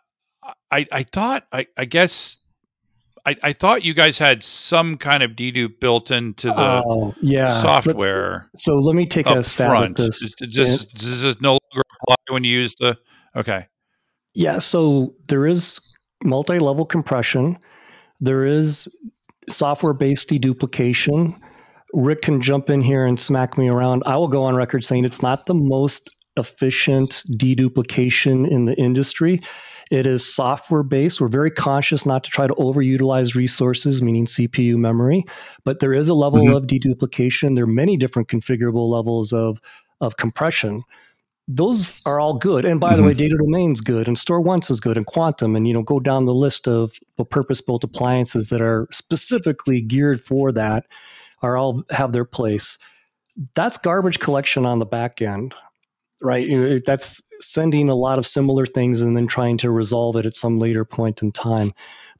[0.72, 2.42] I, I thought, I, I guess.
[3.26, 7.62] I, I thought you guys had some kind of dedupe built into the Oh, yeah.
[7.62, 10.00] software so let me take a stab front.
[10.00, 10.34] at this.
[10.36, 12.98] Does, does this no longer apply when you use the?
[13.36, 13.68] Okay.
[14.36, 15.80] Yeah, so there is
[16.24, 17.58] multi-level compression.
[18.20, 18.88] There is
[19.50, 21.40] software-based deduplication.
[21.94, 24.04] Rick can jump in here and smack me around.
[24.06, 29.42] I will go on record saying it's not the most efficient deduplication in the industry.
[29.92, 31.22] It is software-based.
[31.22, 35.24] We're very conscious not to try to overutilize resources, meaning CPU memory,
[35.64, 36.56] but there is a level Mhm.
[36.58, 37.56] of deduplication.
[37.56, 39.60] There are many different configurable levels of
[40.02, 40.84] of compression
[41.48, 42.66] those are all good.
[42.66, 43.06] And by the Mhm.
[43.06, 46.26] way, data domain's good, and StoreOnce is good, and quantum, and you know, go down
[46.26, 46.94] the list of
[47.30, 50.86] purpose-built appliances that are specifically geared for that,
[51.44, 52.80] are all have their place.
[53.54, 55.54] That's garbage collection on the back end,
[56.22, 56.48] right?
[56.48, 60.26] You know, That's sending a lot of similar things and then trying to resolve it
[60.26, 61.74] at some later point in time.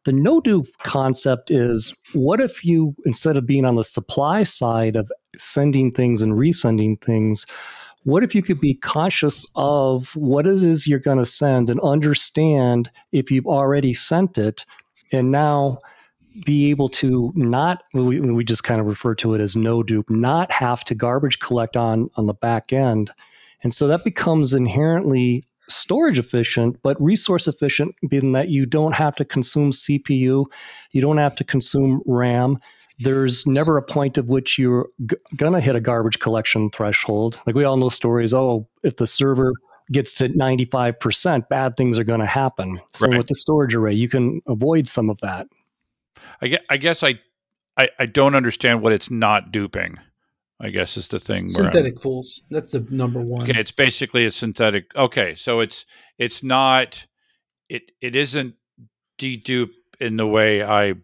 [0.04, 4.96] The no dupe concept is what if you, instead of being on the supply side
[4.96, 7.46] of sending things and resending things,
[8.04, 11.80] what if you could be conscious of what it is you're going to send and
[11.82, 14.64] understand if you've already sent it
[15.12, 15.80] and now
[16.46, 20.10] be able to not we, we just kind of refer to it as no dupe
[20.10, 23.10] not have to garbage collect on on the back end
[23.64, 29.16] and so that becomes inherently storage efficient but resource efficient in that you don't have
[29.16, 30.46] to consume cpu
[30.92, 32.60] you don't have to consume ram
[33.00, 37.42] there's never a point of which you're g- gonna hit a garbage collection threshold.
[37.46, 38.34] Like we all know stories.
[38.34, 39.52] Oh, if the server
[39.92, 42.80] gets to 95%, bad things are going to happen.
[42.94, 43.18] Same Right.
[43.18, 43.94] with the storage array.
[43.94, 45.48] You can avoid some of that.
[46.42, 47.20] I guess, I guess I,
[47.78, 49.98] I, I don't understand what it's not duping.
[50.60, 51.44] I guess is the thing.
[51.44, 52.42] where Synthetic fulls.
[52.50, 53.44] That's the number one.
[53.50, 54.86] Okay, it's basically a synthetic.
[54.96, 55.86] Okay, so it's
[56.18, 57.06] it's not
[57.70, 58.56] it it isn't
[59.20, 60.96] dedupe in the way I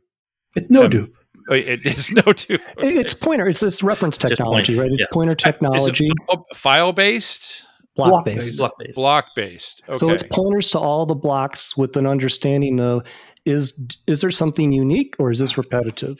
[0.55, 1.15] It's no Um, dupe.
[1.49, 2.61] uh, it is no dupe.
[2.77, 3.47] It- It's pointer.
[3.47, 4.91] It's this reference technology, point- right?
[4.93, 5.13] It's yeah.
[5.13, 6.09] pointer technology,
[6.55, 7.63] file based,
[7.95, 8.37] block block-based.
[8.37, 8.57] based.
[8.57, 8.95] Block based.
[8.95, 9.81] block based.
[9.89, 13.05] Okay, So it's pointers to all the blocks with an understanding of
[13.45, 13.73] is
[14.07, 16.19] is there something unique or is this repetitive?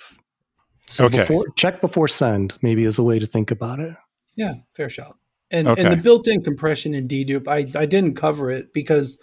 [0.91, 1.17] So Okay.
[1.19, 3.95] before check before send maybe is a way to think about it.
[4.35, 5.17] Yeah, fair shot.
[5.49, 5.81] And Okay.
[5.81, 9.17] and the built-in compression in dedupe, I I didn't cover it because,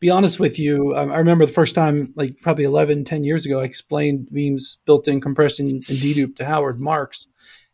[0.00, 3.44] be honest with you, um, I remember the first time, like probably 11, 10 years
[3.46, 7.26] ago, I explained Veeam's built-in compression and dedupe to Howard Marks,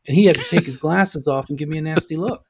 [0.06, 2.44] and he had to take his glasses off and give me a nasty look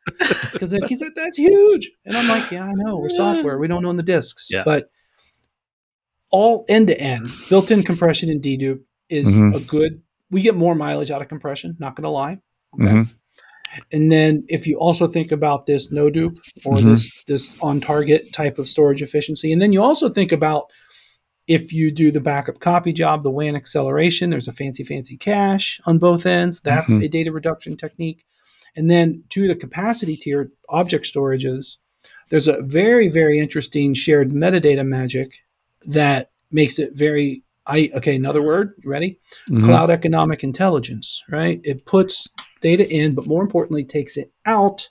[0.53, 2.97] because like, he's like, "That's huge," and I'm like, "Yeah, I know.
[2.99, 3.59] We're software.
[3.59, 4.63] We don't own the disks." Yeah.
[4.65, 4.91] But
[6.31, 9.55] all end-to-end built-in compression in dedupe is Mhm.
[9.57, 10.01] a good.
[10.31, 11.77] We get more mileage out of compression.
[11.79, 12.39] Not going to lie.
[12.75, 12.85] Okay.
[12.93, 13.11] Mhm.
[13.93, 16.85] And then if you also think about this no dupe or Mhm.
[16.85, 20.71] this this on target type of storage efficiency, and then you also think about
[21.47, 25.81] if you do the backup copy job, the WAN acceleration, there's a fancy fancy cache
[25.85, 26.61] on both ends.
[26.61, 27.05] That's Mhm.
[27.05, 28.25] a data reduction technique.
[28.77, 31.77] And then to the capacity tier object storages,
[32.29, 35.41] there's a very very interesting shared metadata magic
[35.87, 39.19] that makes it very I okay, another word, you ready?
[39.49, 39.65] Mhm.
[39.65, 41.61] cloud economic intelligence, right?
[41.65, 42.29] It puts
[42.61, 44.89] data in, but more importantly, takes it out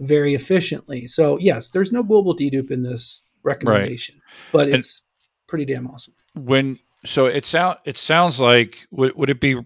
[0.00, 1.06] very efficiently.
[1.06, 4.20] So, yes, there's no global dedupe in this recommendation,
[4.52, 5.02] but And- it's
[5.46, 6.14] pretty damn awesome.
[6.34, 9.56] when so it sound it sounds like would would it be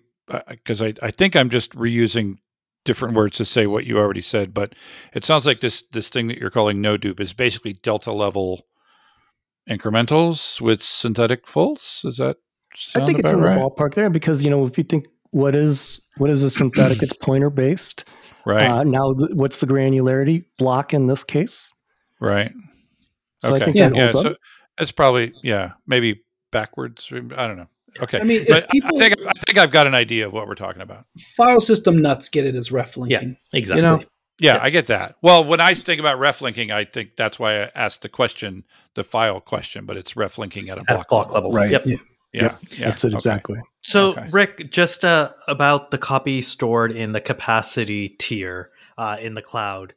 [0.48, 2.37] because I I think I'm just reusing
[2.85, 4.74] different words to say what you already said, but
[5.14, 8.66] it sounds like this this thing that you're calling no dupe is basically delta level
[9.68, 12.03] incrementals with synthetic fulls.
[12.05, 12.37] Is that
[12.72, 15.07] I sound think it's in about the ballpark there because you know if you think
[15.31, 18.05] what is what is a synthetic, it's pointer based.
[18.44, 21.72] Right, Uh, now, th- what's the granularity block in this case?
[22.20, 22.53] right.
[23.40, 23.88] So I okay, think Yeah.
[23.90, 24.05] that yeah.
[24.07, 24.12] up.
[24.12, 24.37] So
[24.79, 27.09] it's probably yeah, maybe backwards.
[27.12, 27.68] I don't know.
[28.01, 30.33] Okay, I mean, if but people- I think I think I've got an idea of
[30.33, 31.07] what we're talking about.
[31.37, 33.37] File system nuts get it as ref linking.
[33.53, 33.81] Exactly.
[33.81, 34.03] You know,
[34.42, 34.61] Yeah, Yeah.
[34.62, 35.16] I get that.
[35.22, 38.64] Well, when I think about ref linking, I think that's why I asked the question,
[38.94, 41.52] the file question, but it's ref linking at a At block, block level.
[41.52, 41.70] Right.
[41.70, 41.87] Yep.
[41.87, 41.96] Yeah.
[42.33, 42.88] Yeah, yeah.
[42.88, 43.14] That's it okay.
[43.16, 43.61] exactly.
[43.83, 44.28] So, Okay.
[44.31, 49.92] Rick, just uh, about the copy stored in the capacity tier uh, in the cloud.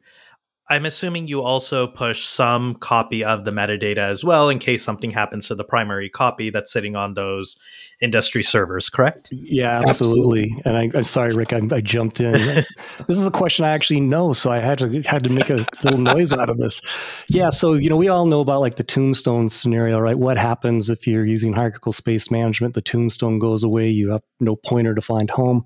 [0.68, 5.12] I'm assuming you also push some copy of the metadata as well in case something
[5.12, 7.56] happens to the primary copy that's sitting on those
[8.02, 9.30] industry servers, correct?
[9.32, 10.60] Yeah, absolutely.
[10.66, 12.34] And I, I'm sorry, Rick, I, I jumped in.
[13.08, 15.58] this is a question I actually know, so I had to had to make a
[15.84, 16.82] little noise out of this.
[17.28, 20.18] Yeah, so you know, we all know about like the tombstone scenario, right?
[20.18, 22.74] What happens if you're using hierarchical space management?
[22.74, 25.64] The tombstone goes away, you have no pointer to find home.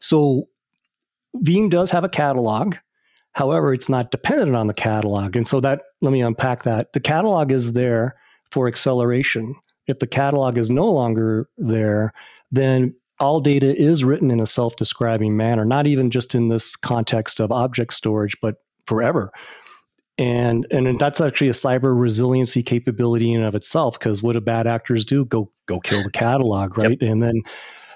[0.00, 0.48] So
[1.36, 2.74] Veeam does have a catalog.
[3.32, 5.36] However, it's not dependent on the catalog.
[5.36, 6.92] And so that let me unpack that.
[6.92, 8.16] The catalog is there
[8.50, 9.54] for acceleration.
[9.86, 12.12] If the catalog is no longer there,
[12.50, 17.38] then all data is written in a self-describing manner, not even just in this context
[17.38, 19.30] of object storage, but forever.
[20.18, 23.98] And and that's actually a cyber resiliency capability in and of itself.
[23.98, 25.24] Because what do bad actors do?
[25.24, 27.00] Go go kill the catalog, right?
[27.00, 27.42] And then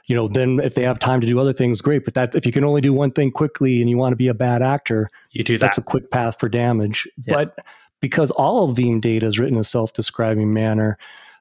[0.07, 2.05] you know, then if they have time to do other things, great.
[2.05, 4.29] But that if you can only do one thing quickly and you want to be
[4.29, 5.61] a bad actor, You do that.
[5.67, 7.09] that's a quick path for damage.
[7.27, 7.35] Yeah.
[7.35, 7.59] But
[8.01, 10.99] because all of Veeam data is written in a self-describing manner,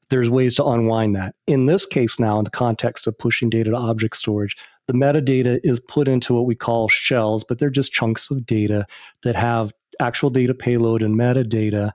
[0.09, 1.35] there's ways to unwind that.
[1.47, 4.55] In this case now, in the context of pushing data to object storage,
[4.87, 8.85] the metadata is put into what we call shells, but they're just chunks of data
[9.23, 11.91] that have actual data payload and metadata.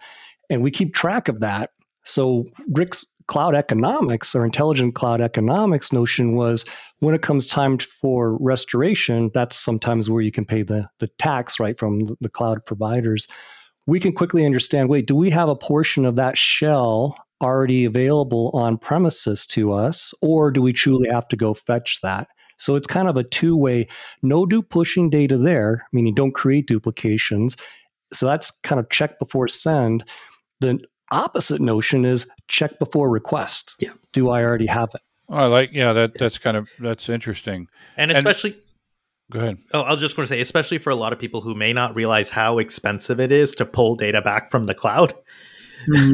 [0.51, 1.71] And we keep track of that.
[2.05, 6.65] So Rick's cloud economics or intelligent cloud economics notion was
[6.99, 11.61] when it comes time for restoration, that's sometimes where you can pay the, the tax,
[11.61, 13.29] right, from the- cloud providers.
[13.87, 18.51] We can quickly understand wait, do we have a portion of that shell already available
[18.53, 22.29] on premises to us, or do we truly have to go fetch that?
[22.59, 23.87] So it's kind of a two way,
[24.23, 27.57] no dupe pushing data there, meaning don't create duplications.
[28.13, 30.05] So that's kind of check before send.
[30.61, 33.77] The opposite notion is check before request.
[33.79, 33.93] Yeah.
[34.13, 35.01] Do I already have it?
[35.29, 37.69] Oh, I like yeah that that's kind of that's interesting.
[37.97, 38.57] and and- especially
[39.31, 39.59] Go ahead.
[39.75, 41.75] Oh, I was just going to say, especially for a lot of people who may
[41.75, 45.11] not realize how expensive it is to pull data back from the cloud.
[45.13, 45.19] Mm-hmm.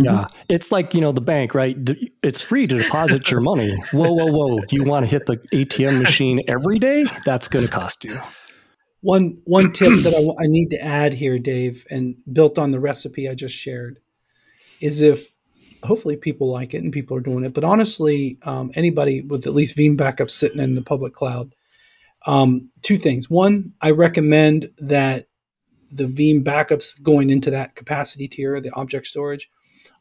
[0.05, 0.27] Yeah.
[0.51, 1.75] It's like, you know, the bank, right?
[2.23, 3.75] It's free to deposit your money.
[3.95, 4.59] Whoa, whoa, whoa.
[4.61, 7.07] Do you want to hit the ATM machine every day?
[7.25, 8.21] That's going to cost you.
[9.01, 12.81] One one tip that I, I need to add here, Dave, and built on the
[12.81, 14.01] recipe I just shared,
[14.81, 15.35] is if
[15.83, 17.55] hopefully people like it and people are doing it.
[17.55, 21.55] But honestly, um, anybody with at least Veeam backup sitting in the public cloud,
[22.27, 23.29] um, two things.
[23.29, 25.27] One, I recommend that
[25.91, 29.51] the Veeam backups going into that capacity tier, the object storage,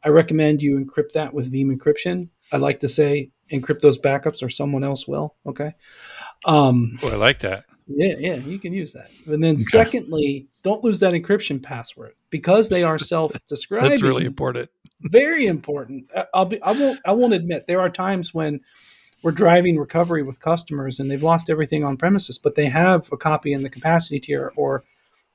[0.04, 2.30] I recommend you encrypt that with Veeam encryption.
[2.52, 5.36] I like to say encrypt those backups or someone else will.
[5.46, 5.74] Okay.
[6.46, 7.66] Um, Oh, I like that.
[7.88, 9.10] Yeah, yeah, you can use that.
[9.26, 13.90] And then secondly, don't lose that encryption password because they are self-describing.
[13.90, 14.70] That's really important.
[15.02, 16.10] very important.
[16.34, 18.62] I'll be I won't I won't admit there are times when
[19.24, 23.18] we're driving recovery with customers and they've lost everything on premises, but they have a
[23.18, 24.84] copy in the capacity tier or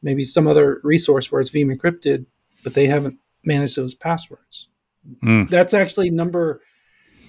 [0.02, 2.26] maybe some other resource where it's Veeam encrypted,
[2.62, 4.68] but they haven't managed those passwords.
[5.22, 5.44] Hmm.
[5.44, 6.61] That's actually number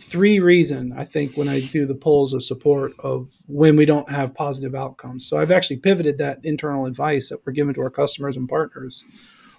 [0.10, 4.10] three reason I think when I do the polls of support of when we don't
[4.10, 5.28] have positive outcomes.
[5.28, 9.04] So I've actually pivoted that internal advice that we're giving to our customers and partners.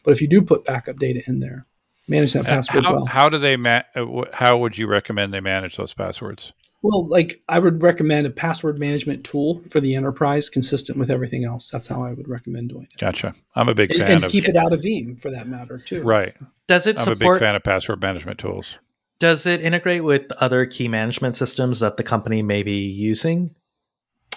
[0.02, 1.66] But if you do put backup data in there,
[2.08, 3.06] manage that password How, well.
[3.06, 6.52] how do they ma- uh, how would you recommend they manage those passwords?
[6.82, 11.44] Well, like I would recommend a password management tool for the enterprise consistent with everything
[11.44, 11.70] else.
[11.70, 12.96] That's how I would recommend doing it.
[12.98, 13.34] Gotcha.
[13.54, 15.76] I'm a big And, fan and of keep it out of Veeam for that matter
[15.78, 16.02] too.
[16.02, 16.34] right.
[16.66, 18.78] Does it I'm a big fan of password management tools.
[19.20, 23.54] Does it integrate with other key management systems that the company may be using?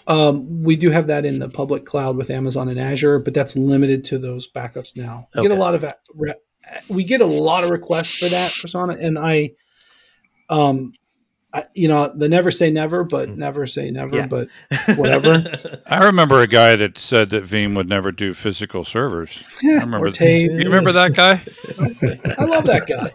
[0.08, 3.56] Um, we do have that in the public cloud with Amazon and Azure, but that's
[3.56, 5.30] limited to those backups now.
[5.34, 6.34] We get a lot of re-
[6.90, 9.52] we get a lot of requests for that persona, and I,
[10.50, 10.94] um,
[11.56, 13.38] I, you know, the never say never, but Mm.
[13.38, 14.28] never say never, Yeah.
[14.28, 14.48] but
[14.98, 15.44] Whatever.
[15.86, 19.44] I remember a guy that said that Veeam would never do physical servers.
[19.64, 20.50] I remember or tape.
[20.52, 21.34] You remember that guy?
[22.40, 23.12] I love that guy.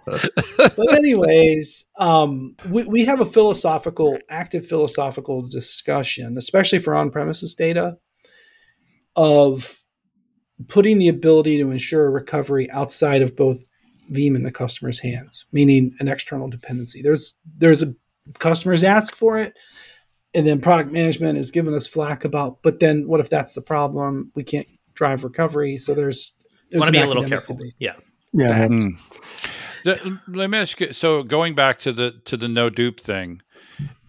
[0.77, 7.97] but anyways, um, we, we have a philosophical, active philosophical discussion, especially for on-premises data,
[9.17, 9.81] of
[10.69, 13.69] putting the ability to ensure recovery outside of both
[14.13, 17.03] Veeam and the customer's hands, meaning an external dependency.
[17.03, 17.95] There's there's a
[18.39, 19.57] customers ask for it,
[20.35, 22.63] and then product management is giving us flack about.
[22.63, 24.31] But then, what if that's the problem?
[24.35, 25.77] We can't drive recovery.
[25.79, 26.35] So there's,
[26.71, 27.57] there's Want to be a little careful.
[27.57, 27.75] debate.
[27.79, 27.95] Yeah.
[28.33, 28.67] Yeah.
[28.69, 28.91] Hmm.
[29.85, 30.93] The- Let me ask you.
[30.93, 33.41] So going back to the to the no dupe thing,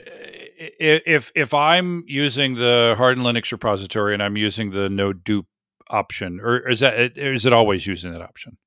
[0.01, 5.45] i- if if I'm using the Hardened Linux repository and I'm using the no dupe
[5.89, 8.57] option, or is that is it always using that option?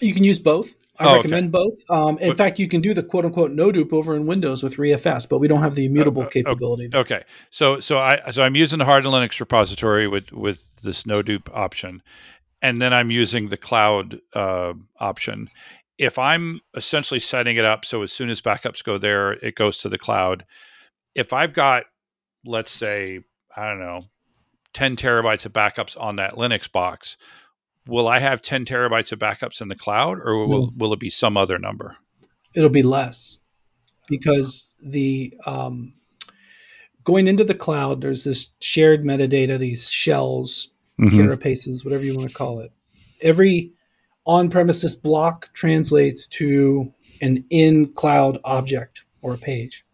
[0.00, 0.74] You can use both.
[0.98, 1.16] I Oh, okay.
[1.18, 1.74] recommend both.
[1.90, 4.62] Um, in But- fact, you can do the quote unquote no dupe over in Windows
[4.62, 6.42] with ReFS, but we don't have the immutable uh, okay.
[6.42, 6.88] capability.
[6.88, 7.00] there.
[7.02, 11.22] Okay, so so I so I'm using the Hardened Linux repository with with this no
[11.22, 12.02] dupe option,
[12.62, 15.48] and then I'm using the cloud uh, option.
[15.98, 19.78] If I'm essentially setting it up so as soon as backups go there, it goes
[19.78, 20.44] to the cloud.
[21.14, 21.84] If I've got,
[22.44, 23.20] let's say,
[23.56, 24.00] I don't know,
[24.74, 27.16] 10 terabytes of backups on that Linux box,
[27.86, 30.72] will I have 10 terabytes of backups in the cloud or will, No.
[30.76, 31.96] will it be some other number?
[32.54, 33.38] It'll be less
[34.08, 35.94] because the um,
[37.04, 40.68] going into the cloud, there's this shared metadata, these shells,
[41.00, 41.10] Mhm.
[41.12, 42.72] carapaces, whatever you want to call it.
[43.20, 43.72] Every
[44.24, 49.84] on-premises block translates to an in-cloud object or a page,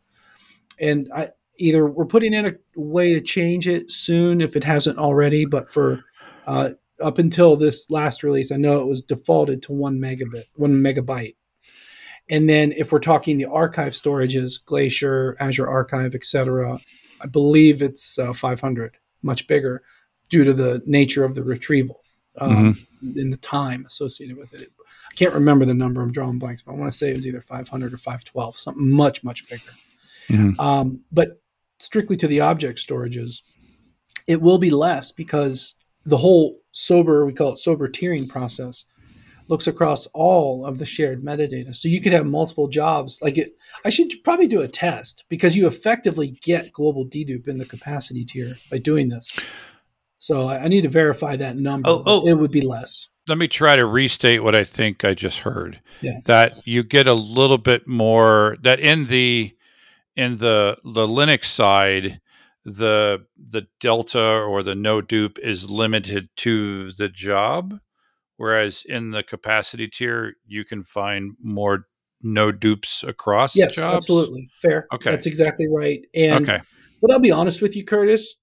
[0.80, 1.28] and I,
[1.58, 5.70] either we're putting in a way to change it soon if it hasn't already, but
[5.70, 6.02] for
[6.46, 6.70] uh,
[7.02, 11.36] up until this last release, I know it was defaulted to one megabit, one megabyte.
[12.30, 16.78] And then if we're talking the archive storages, Glacier, Azure Archive, etc.,
[17.20, 19.82] I believe it's uh, 500, much bigger
[20.28, 22.00] due to the nature of the retrieval
[22.40, 24.70] um, and the time associated with it.
[25.10, 26.00] I can't remember the number.
[26.00, 28.90] I'm drawing blanks, but I want to say it was either 500 or 512, something
[28.90, 29.62] much, much bigger.
[30.28, 30.58] Mhm.
[30.58, 31.42] Um, but
[31.78, 33.42] strictly to the object storages,
[34.26, 35.74] it will be less because
[36.04, 38.84] the whole SOBR, we call it SOBR tiering process,
[39.48, 41.74] looks across all of the shared metadata.
[41.74, 43.20] So you could have multiple jobs.
[43.20, 47.58] Like it, I should probably do a test because you effectively get global dedupe in
[47.58, 49.32] the capacity tier by doing this.
[50.18, 51.88] So I, I need to verify that number.
[51.88, 52.26] Oh, oh.
[52.26, 53.08] it would be less.
[53.28, 55.80] let me try to restate what I think I just heard.
[56.00, 56.20] Yeah.
[56.24, 59.52] That you get a little bit more that in the
[60.16, 62.20] in the the Linux side,
[62.64, 67.78] the the delta or the no dupe is limited to the job,
[68.36, 71.86] whereas in the capacity tier you can find more
[72.22, 73.96] no dupes across Yes, jobs.
[73.96, 74.48] absolutely.
[74.62, 74.86] Fair.
[74.92, 75.10] Okay.
[75.10, 76.00] That's exactly right.
[76.14, 76.60] And Okay.
[77.00, 78.36] but I'll be honest with you, Curtis.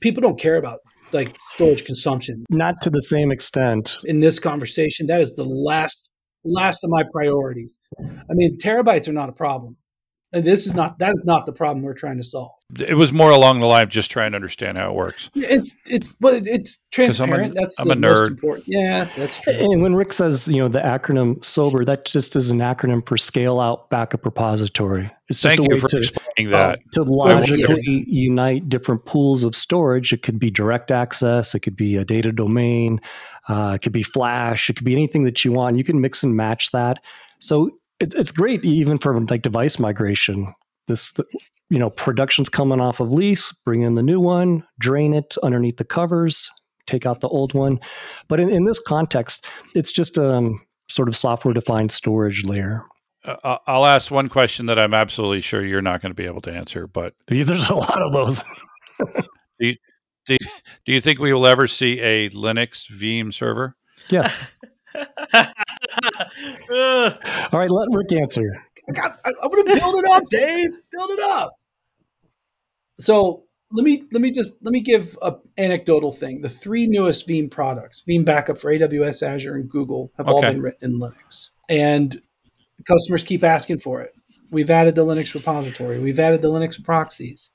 [0.00, 0.78] People don't care about
[1.12, 3.98] like storage consumption Not to the same extent.
[4.04, 5.06] in this conversation.
[5.06, 6.10] That is the last
[6.44, 7.74] last of my priorities.
[7.98, 9.76] I mean, terabytes are not a problem.
[10.30, 12.50] And this is not that is not the problem we're trying to solve.
[12.78, 15.30] It was more along the line of just trying to understand how it works.
[15.34, 17.54] It's it's but it's 'Cause I'm a- transparent.
[17.54, 18.28] that's I'm the a most nerd.
[18.32, 18.64] important.
[18.68, 19.54] Yeah, that's true.
[19.54, 23.16] And when Rick says, you know, the acronym SOBR, that just is an acronym for
[23.16, 25.10] Scale Out Backup Repository.
[25.30, 26.80] It's just Thank a you way for to, explaining that.
[26.92, 30.12] to logically unite different pools of storage.
[30.12, 33.00] It could be direct access, it could be a data domain,
[33.48, 35.78] uh, it could be Flash, it could be anything that you want.
[35.78, 36.98] You can mix and match that.
[37.38, 37.70] So
[38.00, 40.54] it, it's great even for like device migration.
[40.86, 41.12] This,
[41.70, 45.76] you know, production's coming off of lease, bring in the new one, drain it underneath
[45.76, 46.50] the covers,
[46.86, 47.78] take out the old one.
[48.28, 52.84] But in, in this context, it's just a um, sort of software defined storage layer.
[53.24, 56.40] Uh, I'll ask one question that I'm absolutely sure you're not going to be able
[56.42, 58.42] to answer, but There's a lot of those.
[59.60, 59.74] do
[60.86, 63.76] you think we will ever see a Linux Veeam server?
[64.08, 64.50] yes.
[64.94, 65.08] All
[67.60, 68.64] right, let Rick answer.
[68.88, 70.70] I got, I, I'm going to build it up, Dave.
[70.92, 71.52] Build it up.
[72.98, 76.40] So let me let me just let me give a anecdotal thing.
[76.40, 80.62] The three newest Veeam products, Veeam Backup for AWS, Azure, and Google, have all been
[80.62, 82.20] written in Linux, and
[82.86, 84.12] customers keep asking for it.
[84.50, 86.00] We've added the Linux repository.
[86.00, 87.50] We've added the Linux proxies.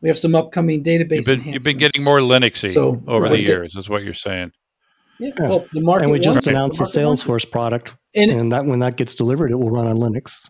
[0.00, 1.28] We have some upcoming database.
[1.28, 4.12] You've been, you've been getting more Linuxy So, over the the- years, is what you're
[4.12, 4.52] saying.
[5.20, 6.50] Yeah, well, the market and we just wants it.
[6.50, 7.20] The announced the market.
[7.22, 10.48] Salesforce product, and and that when that gets delivered, it will run on Linux.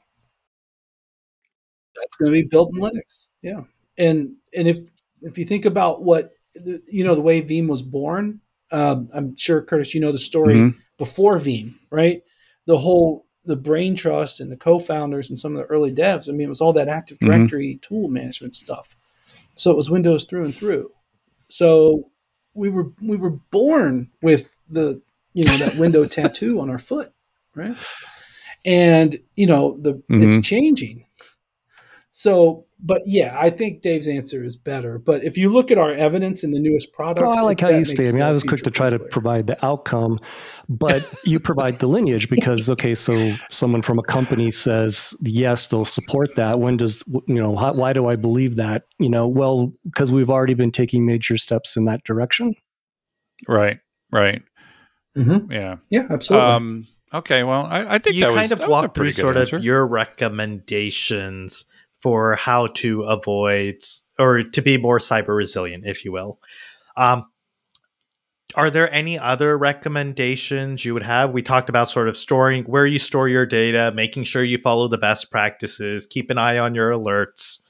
[1.96, 3.28] that's going to be built in Linux.
[3.42, 3.60] Yeah,
[3.98, 4.78] and and if
[5.22, 8.40] if you think about what the- you know, the way Veeam was born,
[8.72, 10.74] um, I'm sure Curtis, you know the story Mhm.
[10.98, 12.22] before Veeam, right?
[12.66, 16.28] The whole the brain trust and the co-founders and some of the early devs.
[16.28, 17.26] I mean, it was all that Active Mhm.
[17.26, 18.96] Directory tool management stuff.
[19.54, 20.90] So it was Windows through and through.
[21.48, 22.10] So
[22.54, 25.02] we were we were born with the
[25.32, 27.12] you know that window tattoo on our foot,
[27.54, 27.76] right?
[28.64, 30.38] And you know the Mhm.
[30.38, 31.03] it's changing.
[32.16, 34.98] So, but yeah, I think Dave's answer is better.
[35.00, 37.70] But if you look at our evidence in the newest products, Oh, I like how
[37.70, 38.08] you makes stay.
[38.08, 40.20] I mean, I was quick to try to provide the outcome,
[40.68, 45.84] but you provide the lineage because okay, so someone from a company says yes, they'll
[45.84, 46.60] support that.
[46.60, 47.56] When does you know?
[47.56, 48.84] How, why do I believe that?
[49.00, 52.54] You know, well, because we've already been taking major steps in that direction.
[53.48, 53.80] Right,
[54.12, 54.40] right.
[55.16, 55.50] Mhm.
[55.50, 55.78] Yeah.
[55.90, 56.48] Yeah, absolutely.
[56.48, 58.94] Um, okay, well, I, I think you that was, kind of that was a walk
[58.94, 59.56] through pretty good sort answer.
[59.56, 61.64] of your recommendations
[62.04, 63.82] for how to avoid
[64.18, 66.38] or to be more cyber resilient, if you will.
[66.98, 67.24] Um,
[68.54, 71.30] are there any other recommendations you would have?
[71.30, 74.86] We talked about sort of storing where you store your data, making sure you follow
[74.86, 77.60] the best practices, keep an eye on your alerts.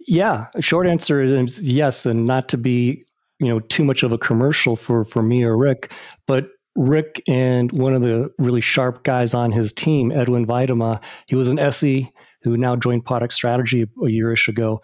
[0.00, 3.04] Yeah, short answer is yes, and not to be
[3.38, 5.92] you know too much of a commercial for for me or Rick,
[6.26, 11.36] but Rick and one of the really sharp guys on his team, Edwin Weijdema, he
[11.36, 12.10] was an SE
[12.44, 14.80] who now joined Product Strategy a yearish ago.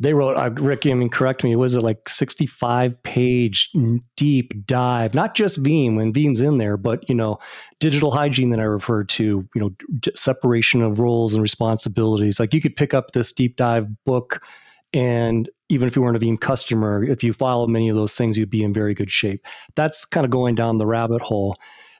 [0.00, 3.70] They wrote, uh, Rick, I mean, correct me, was it like 65 page
[4.16, 7.38] deep dive, not just Veeam when Veeam's in there, but, you know,
[7.78, 12.40] digital hygiene that I referred to, you know, d- separation of roles and responsibilities.
[12.40, 14.42] Like you could pick up this deep dive book
[14.94, 18.36] and even if you weren't a Veeam customer, if you follow many of those things,
[18.36, 19.46] you'd be in very good shape.
[19.74, 21.56] That's kind of going down the rabbit hole.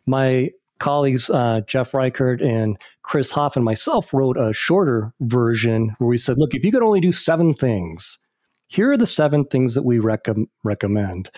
[0.06, 0.50] My
[0.82, 6.18] colleagues, uh, Jeff Reichard and Chris Hoff and myself, wrote a shorter version where we
[6.18, 8.18] said, look, if you could only do seven things,
[8.66, 11.30] here are the seven things that we recom- recommend.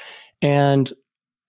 [0.43, 0.93] And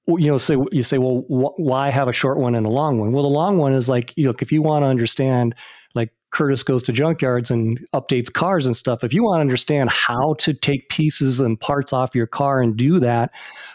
[0.07, 2.99] you know, say you say, well, wh- why have a short one and a long
[2.99, 3.11] one?
[3.11, 5.55] Well, the long one is like, know, if you want to understand,
[5.95, 9.03] like Curtis goes to junkyards and updates cars and stuff.
[9.03, 12.77] If you want to understand how to take pieces and parts off your car and
[12.77, 13.31] do that,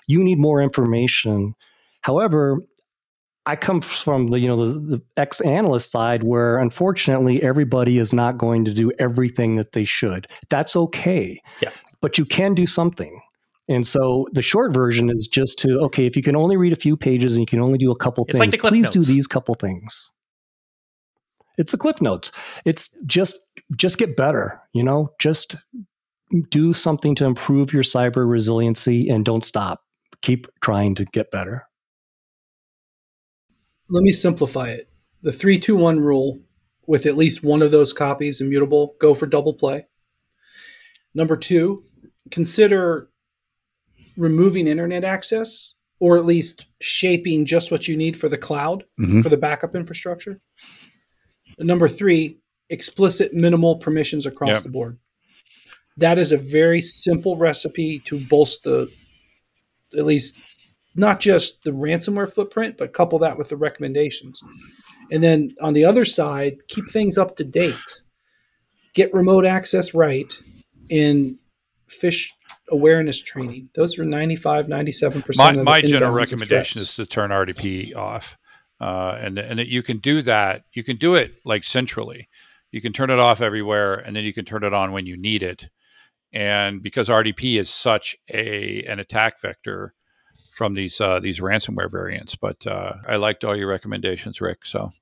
[0.07, 1.55] you need more information.
[2.03, 2.61] However,
[3.47, 8.12] I come from the you know the, the ex analyst side where unfortunately everybody is
[8.12, 10.26] not going to do everything that they should.
[10.49, 11.41] That's okay.
[11.61, 11.70] Yeah.
[12.01, 13.20] But you can do something.
[13.68, 16.76] And so the short version is just to okay, if you can only read a
[16.76, 19.26] few pages and you can only do a couple It's things, Cliff please do these
[19.26, 20.11] couple things.
[21.61, 22.32] It's the cliff notes.
[22.64, 23.36] It's just
[23.76, 25.11] just get better, you know?
[25.20, 25.57] Just
[26.51, 29.82] do something to improve your cyber resiliency and don't stop.
[30.22, 31.66] Keep trying to get better.
[33.91, 34.88] Let me simplify it.
[35.22, 36.41] The 321 rule
[36.86, 39.86] with at least one of those copies immutable, go for double play.
[41.14, 41.84] Number two,
[42.30, 43.11] consider
[44.16, 49.22] removing internet access or at least shaping just what you need for the cloud Mhm.
[49.22, 50.41] for the backup infrastructure.
[51.59, 52.38] Number three,
[52.70, 54.62] explicit minimal permissions across Yep.
[54.62, 54.99] the board.
[55.97, 58.86] That is a very simple recipe to bolster
[59.97, 60.36] at least
[60.95, 64.43] not just the ransomware footprint, but couple that with the recommendations.
[65.11, 67.74] And then on the other side, keep things up to date.
[68.95, 70.32] Get remote access right
[70.88, 71.38] in
[71.88, 72.28] phish
[72.70, 73.68] awareness training.
[73.74, 75.36] Those are 95, 97%.
[75.36, 78.36] my, of the my general recommendation is to turn RDP off,
[78.80, 80.64] uh, and and it, you can do that.
[80.72, 82.28] You can do it like centrally.
[82.70, 85.16] You can turn it off everywhere, and then you can turn it on when you
[85.16, 85.68] need it.
[86.32, 89.95] And because RDP is such a an attack vector
[90.53, 94.64] from these uh, these ransomware variants, but uh, I liked all your recommendations, Rick.
[94.64, 94.93] So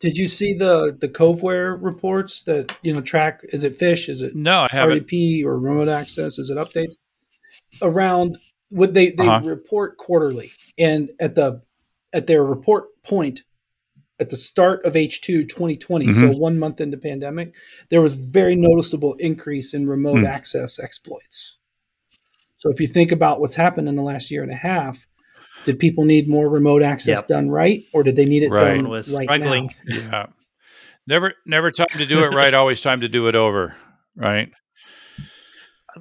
[0.00, 3.40] Did you see the the Coveware reports that you know track?
[3.44, 4.08] Is it phish?
[4.08, 5.06] Is it no, I haven't.
[5.06, 6.38] RDP or remote access?
[6.38, 6.94] Is it updates
[7.82, 8.38] around?
[8.70, 9.46] What they they Uh-huh.
[9.46, 11.62] report quarterly, and at the
[12.12, 13.42] at their report point
[14.20, 16.38] at the start of H2 2020, so Mm-hmm.
[16.38, 17.52] one month into pandemic,
[17.90, 20.26] there was very noticeable increase in remote Hmm.
[20.26, 21.56] access exploits.
[22.64, 25.06] So if you think about what's happened in the last year and a half,
[25.64, 27.26] did people need more remote access Yep.
[27.26, 28.60] done right, or did they need it Right.
[28.60, 29.70] done Everyone was right struggling.
[29.84, 29.94] now?
[29.94, 30.26] Yeah,
[31.06, 32.54] never never time to do it right.
[32.54, 33.76] Always time to do it over.
[34.16, 34.50] Right.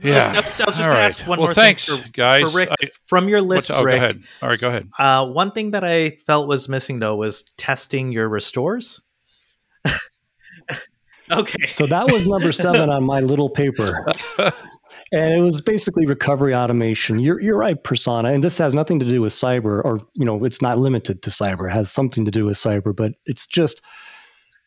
[0.02, 0.32] Yeah.
[0.36, 2.10] I was, I was just All going to ask one well, more thanks, thing for,
[2.12, 2.44] guys.
[2.50, 2.70] for Rick.
[2.82, 4.24] I- From your list, oh, Rick, go ahead.
[4.42, 4.90] All right, go ahead.
[4.98, 9.02] Uh, one thing that I felt was missing though was testing your restores.
[11.30, 11.68] okay.
[11.68, 14.06] So that was number seven on my little paper.
[15.14, 17.20] And it was basically recovery automation.
[17.20, 18.34] You're, you're right, Prasanna.
[18.34, 21.30] And this has nothing to do with cyber, or, you know, it's not limited to
[21.30, 21.70] cyber.
[21.70, 23.84] It has something to do with cyber, but it's just,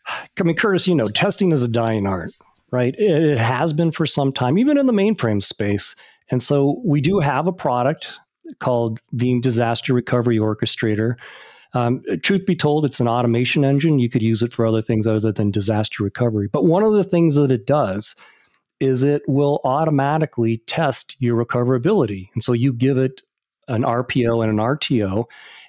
[0.07, 2.31] I mean, Curtis, you know, testing is a dying art,
[2.71, 2.95] right?
[2.97, 5.97] It, it has been for some time, even in the mainframe space.
[6.31, 8.21] And so we do have a product
[8.61, 11.17] called Veeam Disaster Recovery Orchestrator.
[11.75, 13.99] Um, truth be told, it's an automation engine.
[13.99, 16.49] You could use it for other things other than disaster recovery.
[16.53, 18.15] But one of the things that it does
[18.81, 22.29] is it will automatically test your recoverability.
[22.35, 23.23] And so you give it
[23.69, 25.25] an RPO and an RTO,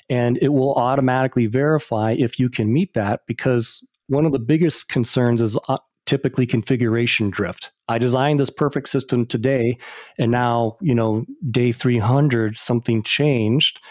[0.10, 4.90] and it will automatically verify if you can meet that because one of the biggest
[4.90, 7.72] concerns is uh, typically configuration drift.
[7.90, 9.78] I designed this perfect system today,
[10.18, 13.82] and now, you know, day 300, something changed.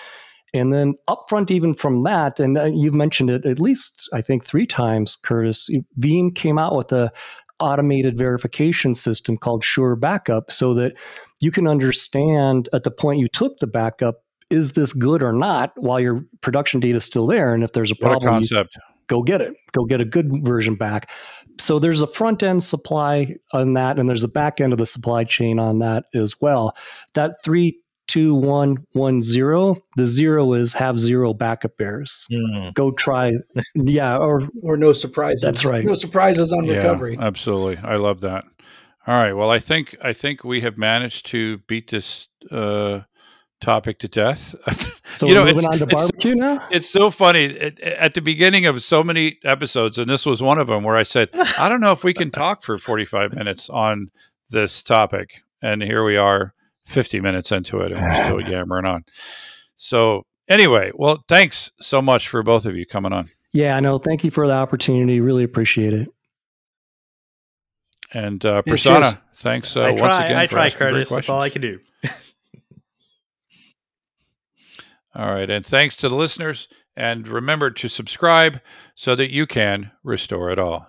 [0.55, 4.45] And then upfront, even from that, and uh, you've mentioned it at least, I think,
[4.45, 5.69] three times, Curtis,
[6.01, 7.13] Veeam came out with a
[7.61, 10.95] automated verification system called SureBackup so that
[11.41, 14.17] you can understand at the point you took the backup,
[14.51, 17.53] is this good or not while your production data is still there?
[17.55, 18.79] And if there's a What a problem, concept.
[19.09, 21.11] go get it go get a good version back
[21.59, 24.87] so there's a front end supply on that and there's a back end of the
[24.87, 26.77] supply chain on that as well
[27.15, 27.37] that
[28.09, 32.71] 32110 the zero is have zero backup errors Hmm.
[32.75, 33.33] go try
[33.75, 35.41] yeah or Or no surprises.
[35.43, 35.85] That's right.
[35.85, 37.17] No surprises on Yeah, recovery.
[37.21, 37.79] absolutely.
[37.83, 38.45] I love that.
[39.07, 39.33] All right.
[39.35, 43.01] Well, I think I think we have managed to beat this uh,
[43.61, 44.55] topic to death.
[45.15, 46.69] So You know, we're moving it's- on to it's- barbecue now.
[46.71, 50.59] it's so funny at, at the beginning of so many episodes, and this was one
[50.59, 53.71] of them where I said, "I don't know if we can talk for forty-five minutes
[53.71, 54.11] on
[54.51, 56.53] this topic," and here we are,
[56.87, 59.05] fifty minutes into it, and we're still yammering on.
[59.77, 63.99] So anyway, well, thanks so much for both of you coming on, Yeah, I know.
[63.99, 65.21] Thank you for the opportunity.
[65.21, 66.09] Really appreciate it.
[68.15, 69.15] and uh, Prasanna, cheers.
[69.39, 70.25] thanks uh, I once try.
[70.27, 70.37] again.
[70.39, 71.09] I for try, asking great Curtis.
[71.11, 71.83] That's all I questions.
[72.03, 72.11] can do.
[75.15, 75.49] All right.
[75.49, 76.69] And thanks to the listeners.
[76.95, 78.61] And remember to subscribe
[78.95, 80.89] so that you can restore it all.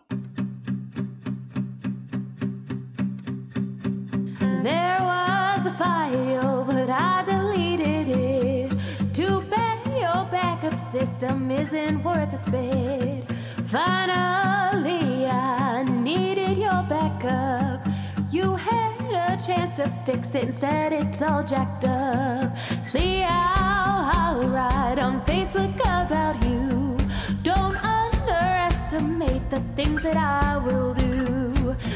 [5.88, 8.72] A but I deleted it.
[9.14, 13.32] Too bad your backup system isn't worth a spit.
[13.68, 17.88] Finally, I needed your backup.
[18.32, 22.58] You had a chance to fix it, instead, it's all jacked up.
[22.86, 26.98] See how I write on Facebook about you.
[27.44, 31.37] Don't underestimate the things that I will do.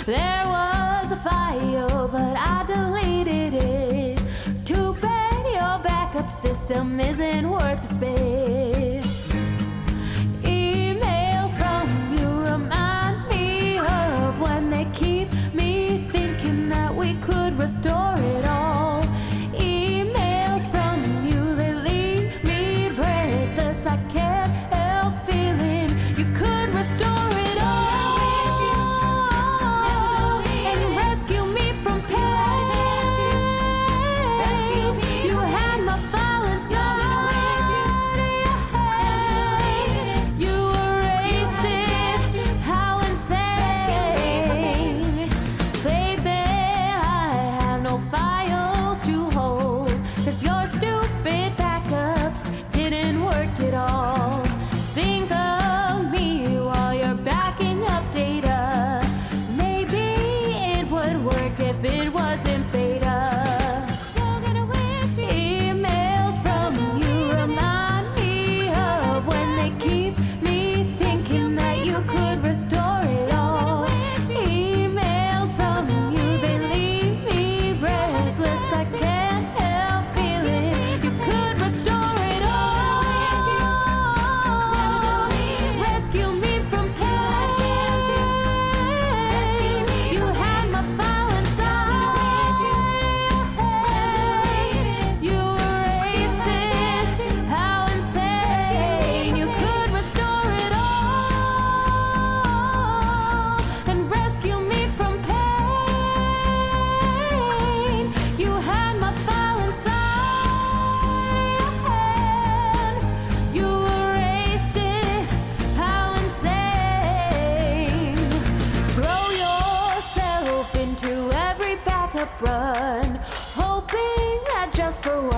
[0.05, 4.21] There was a file, but I deleted it.
[4.65, 9.10] Too bad your backup system isn't worth the space.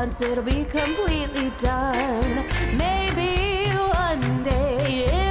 [0.05, 2.45] Once it'll be completely done.
[2.75, 5.22] Maybe one day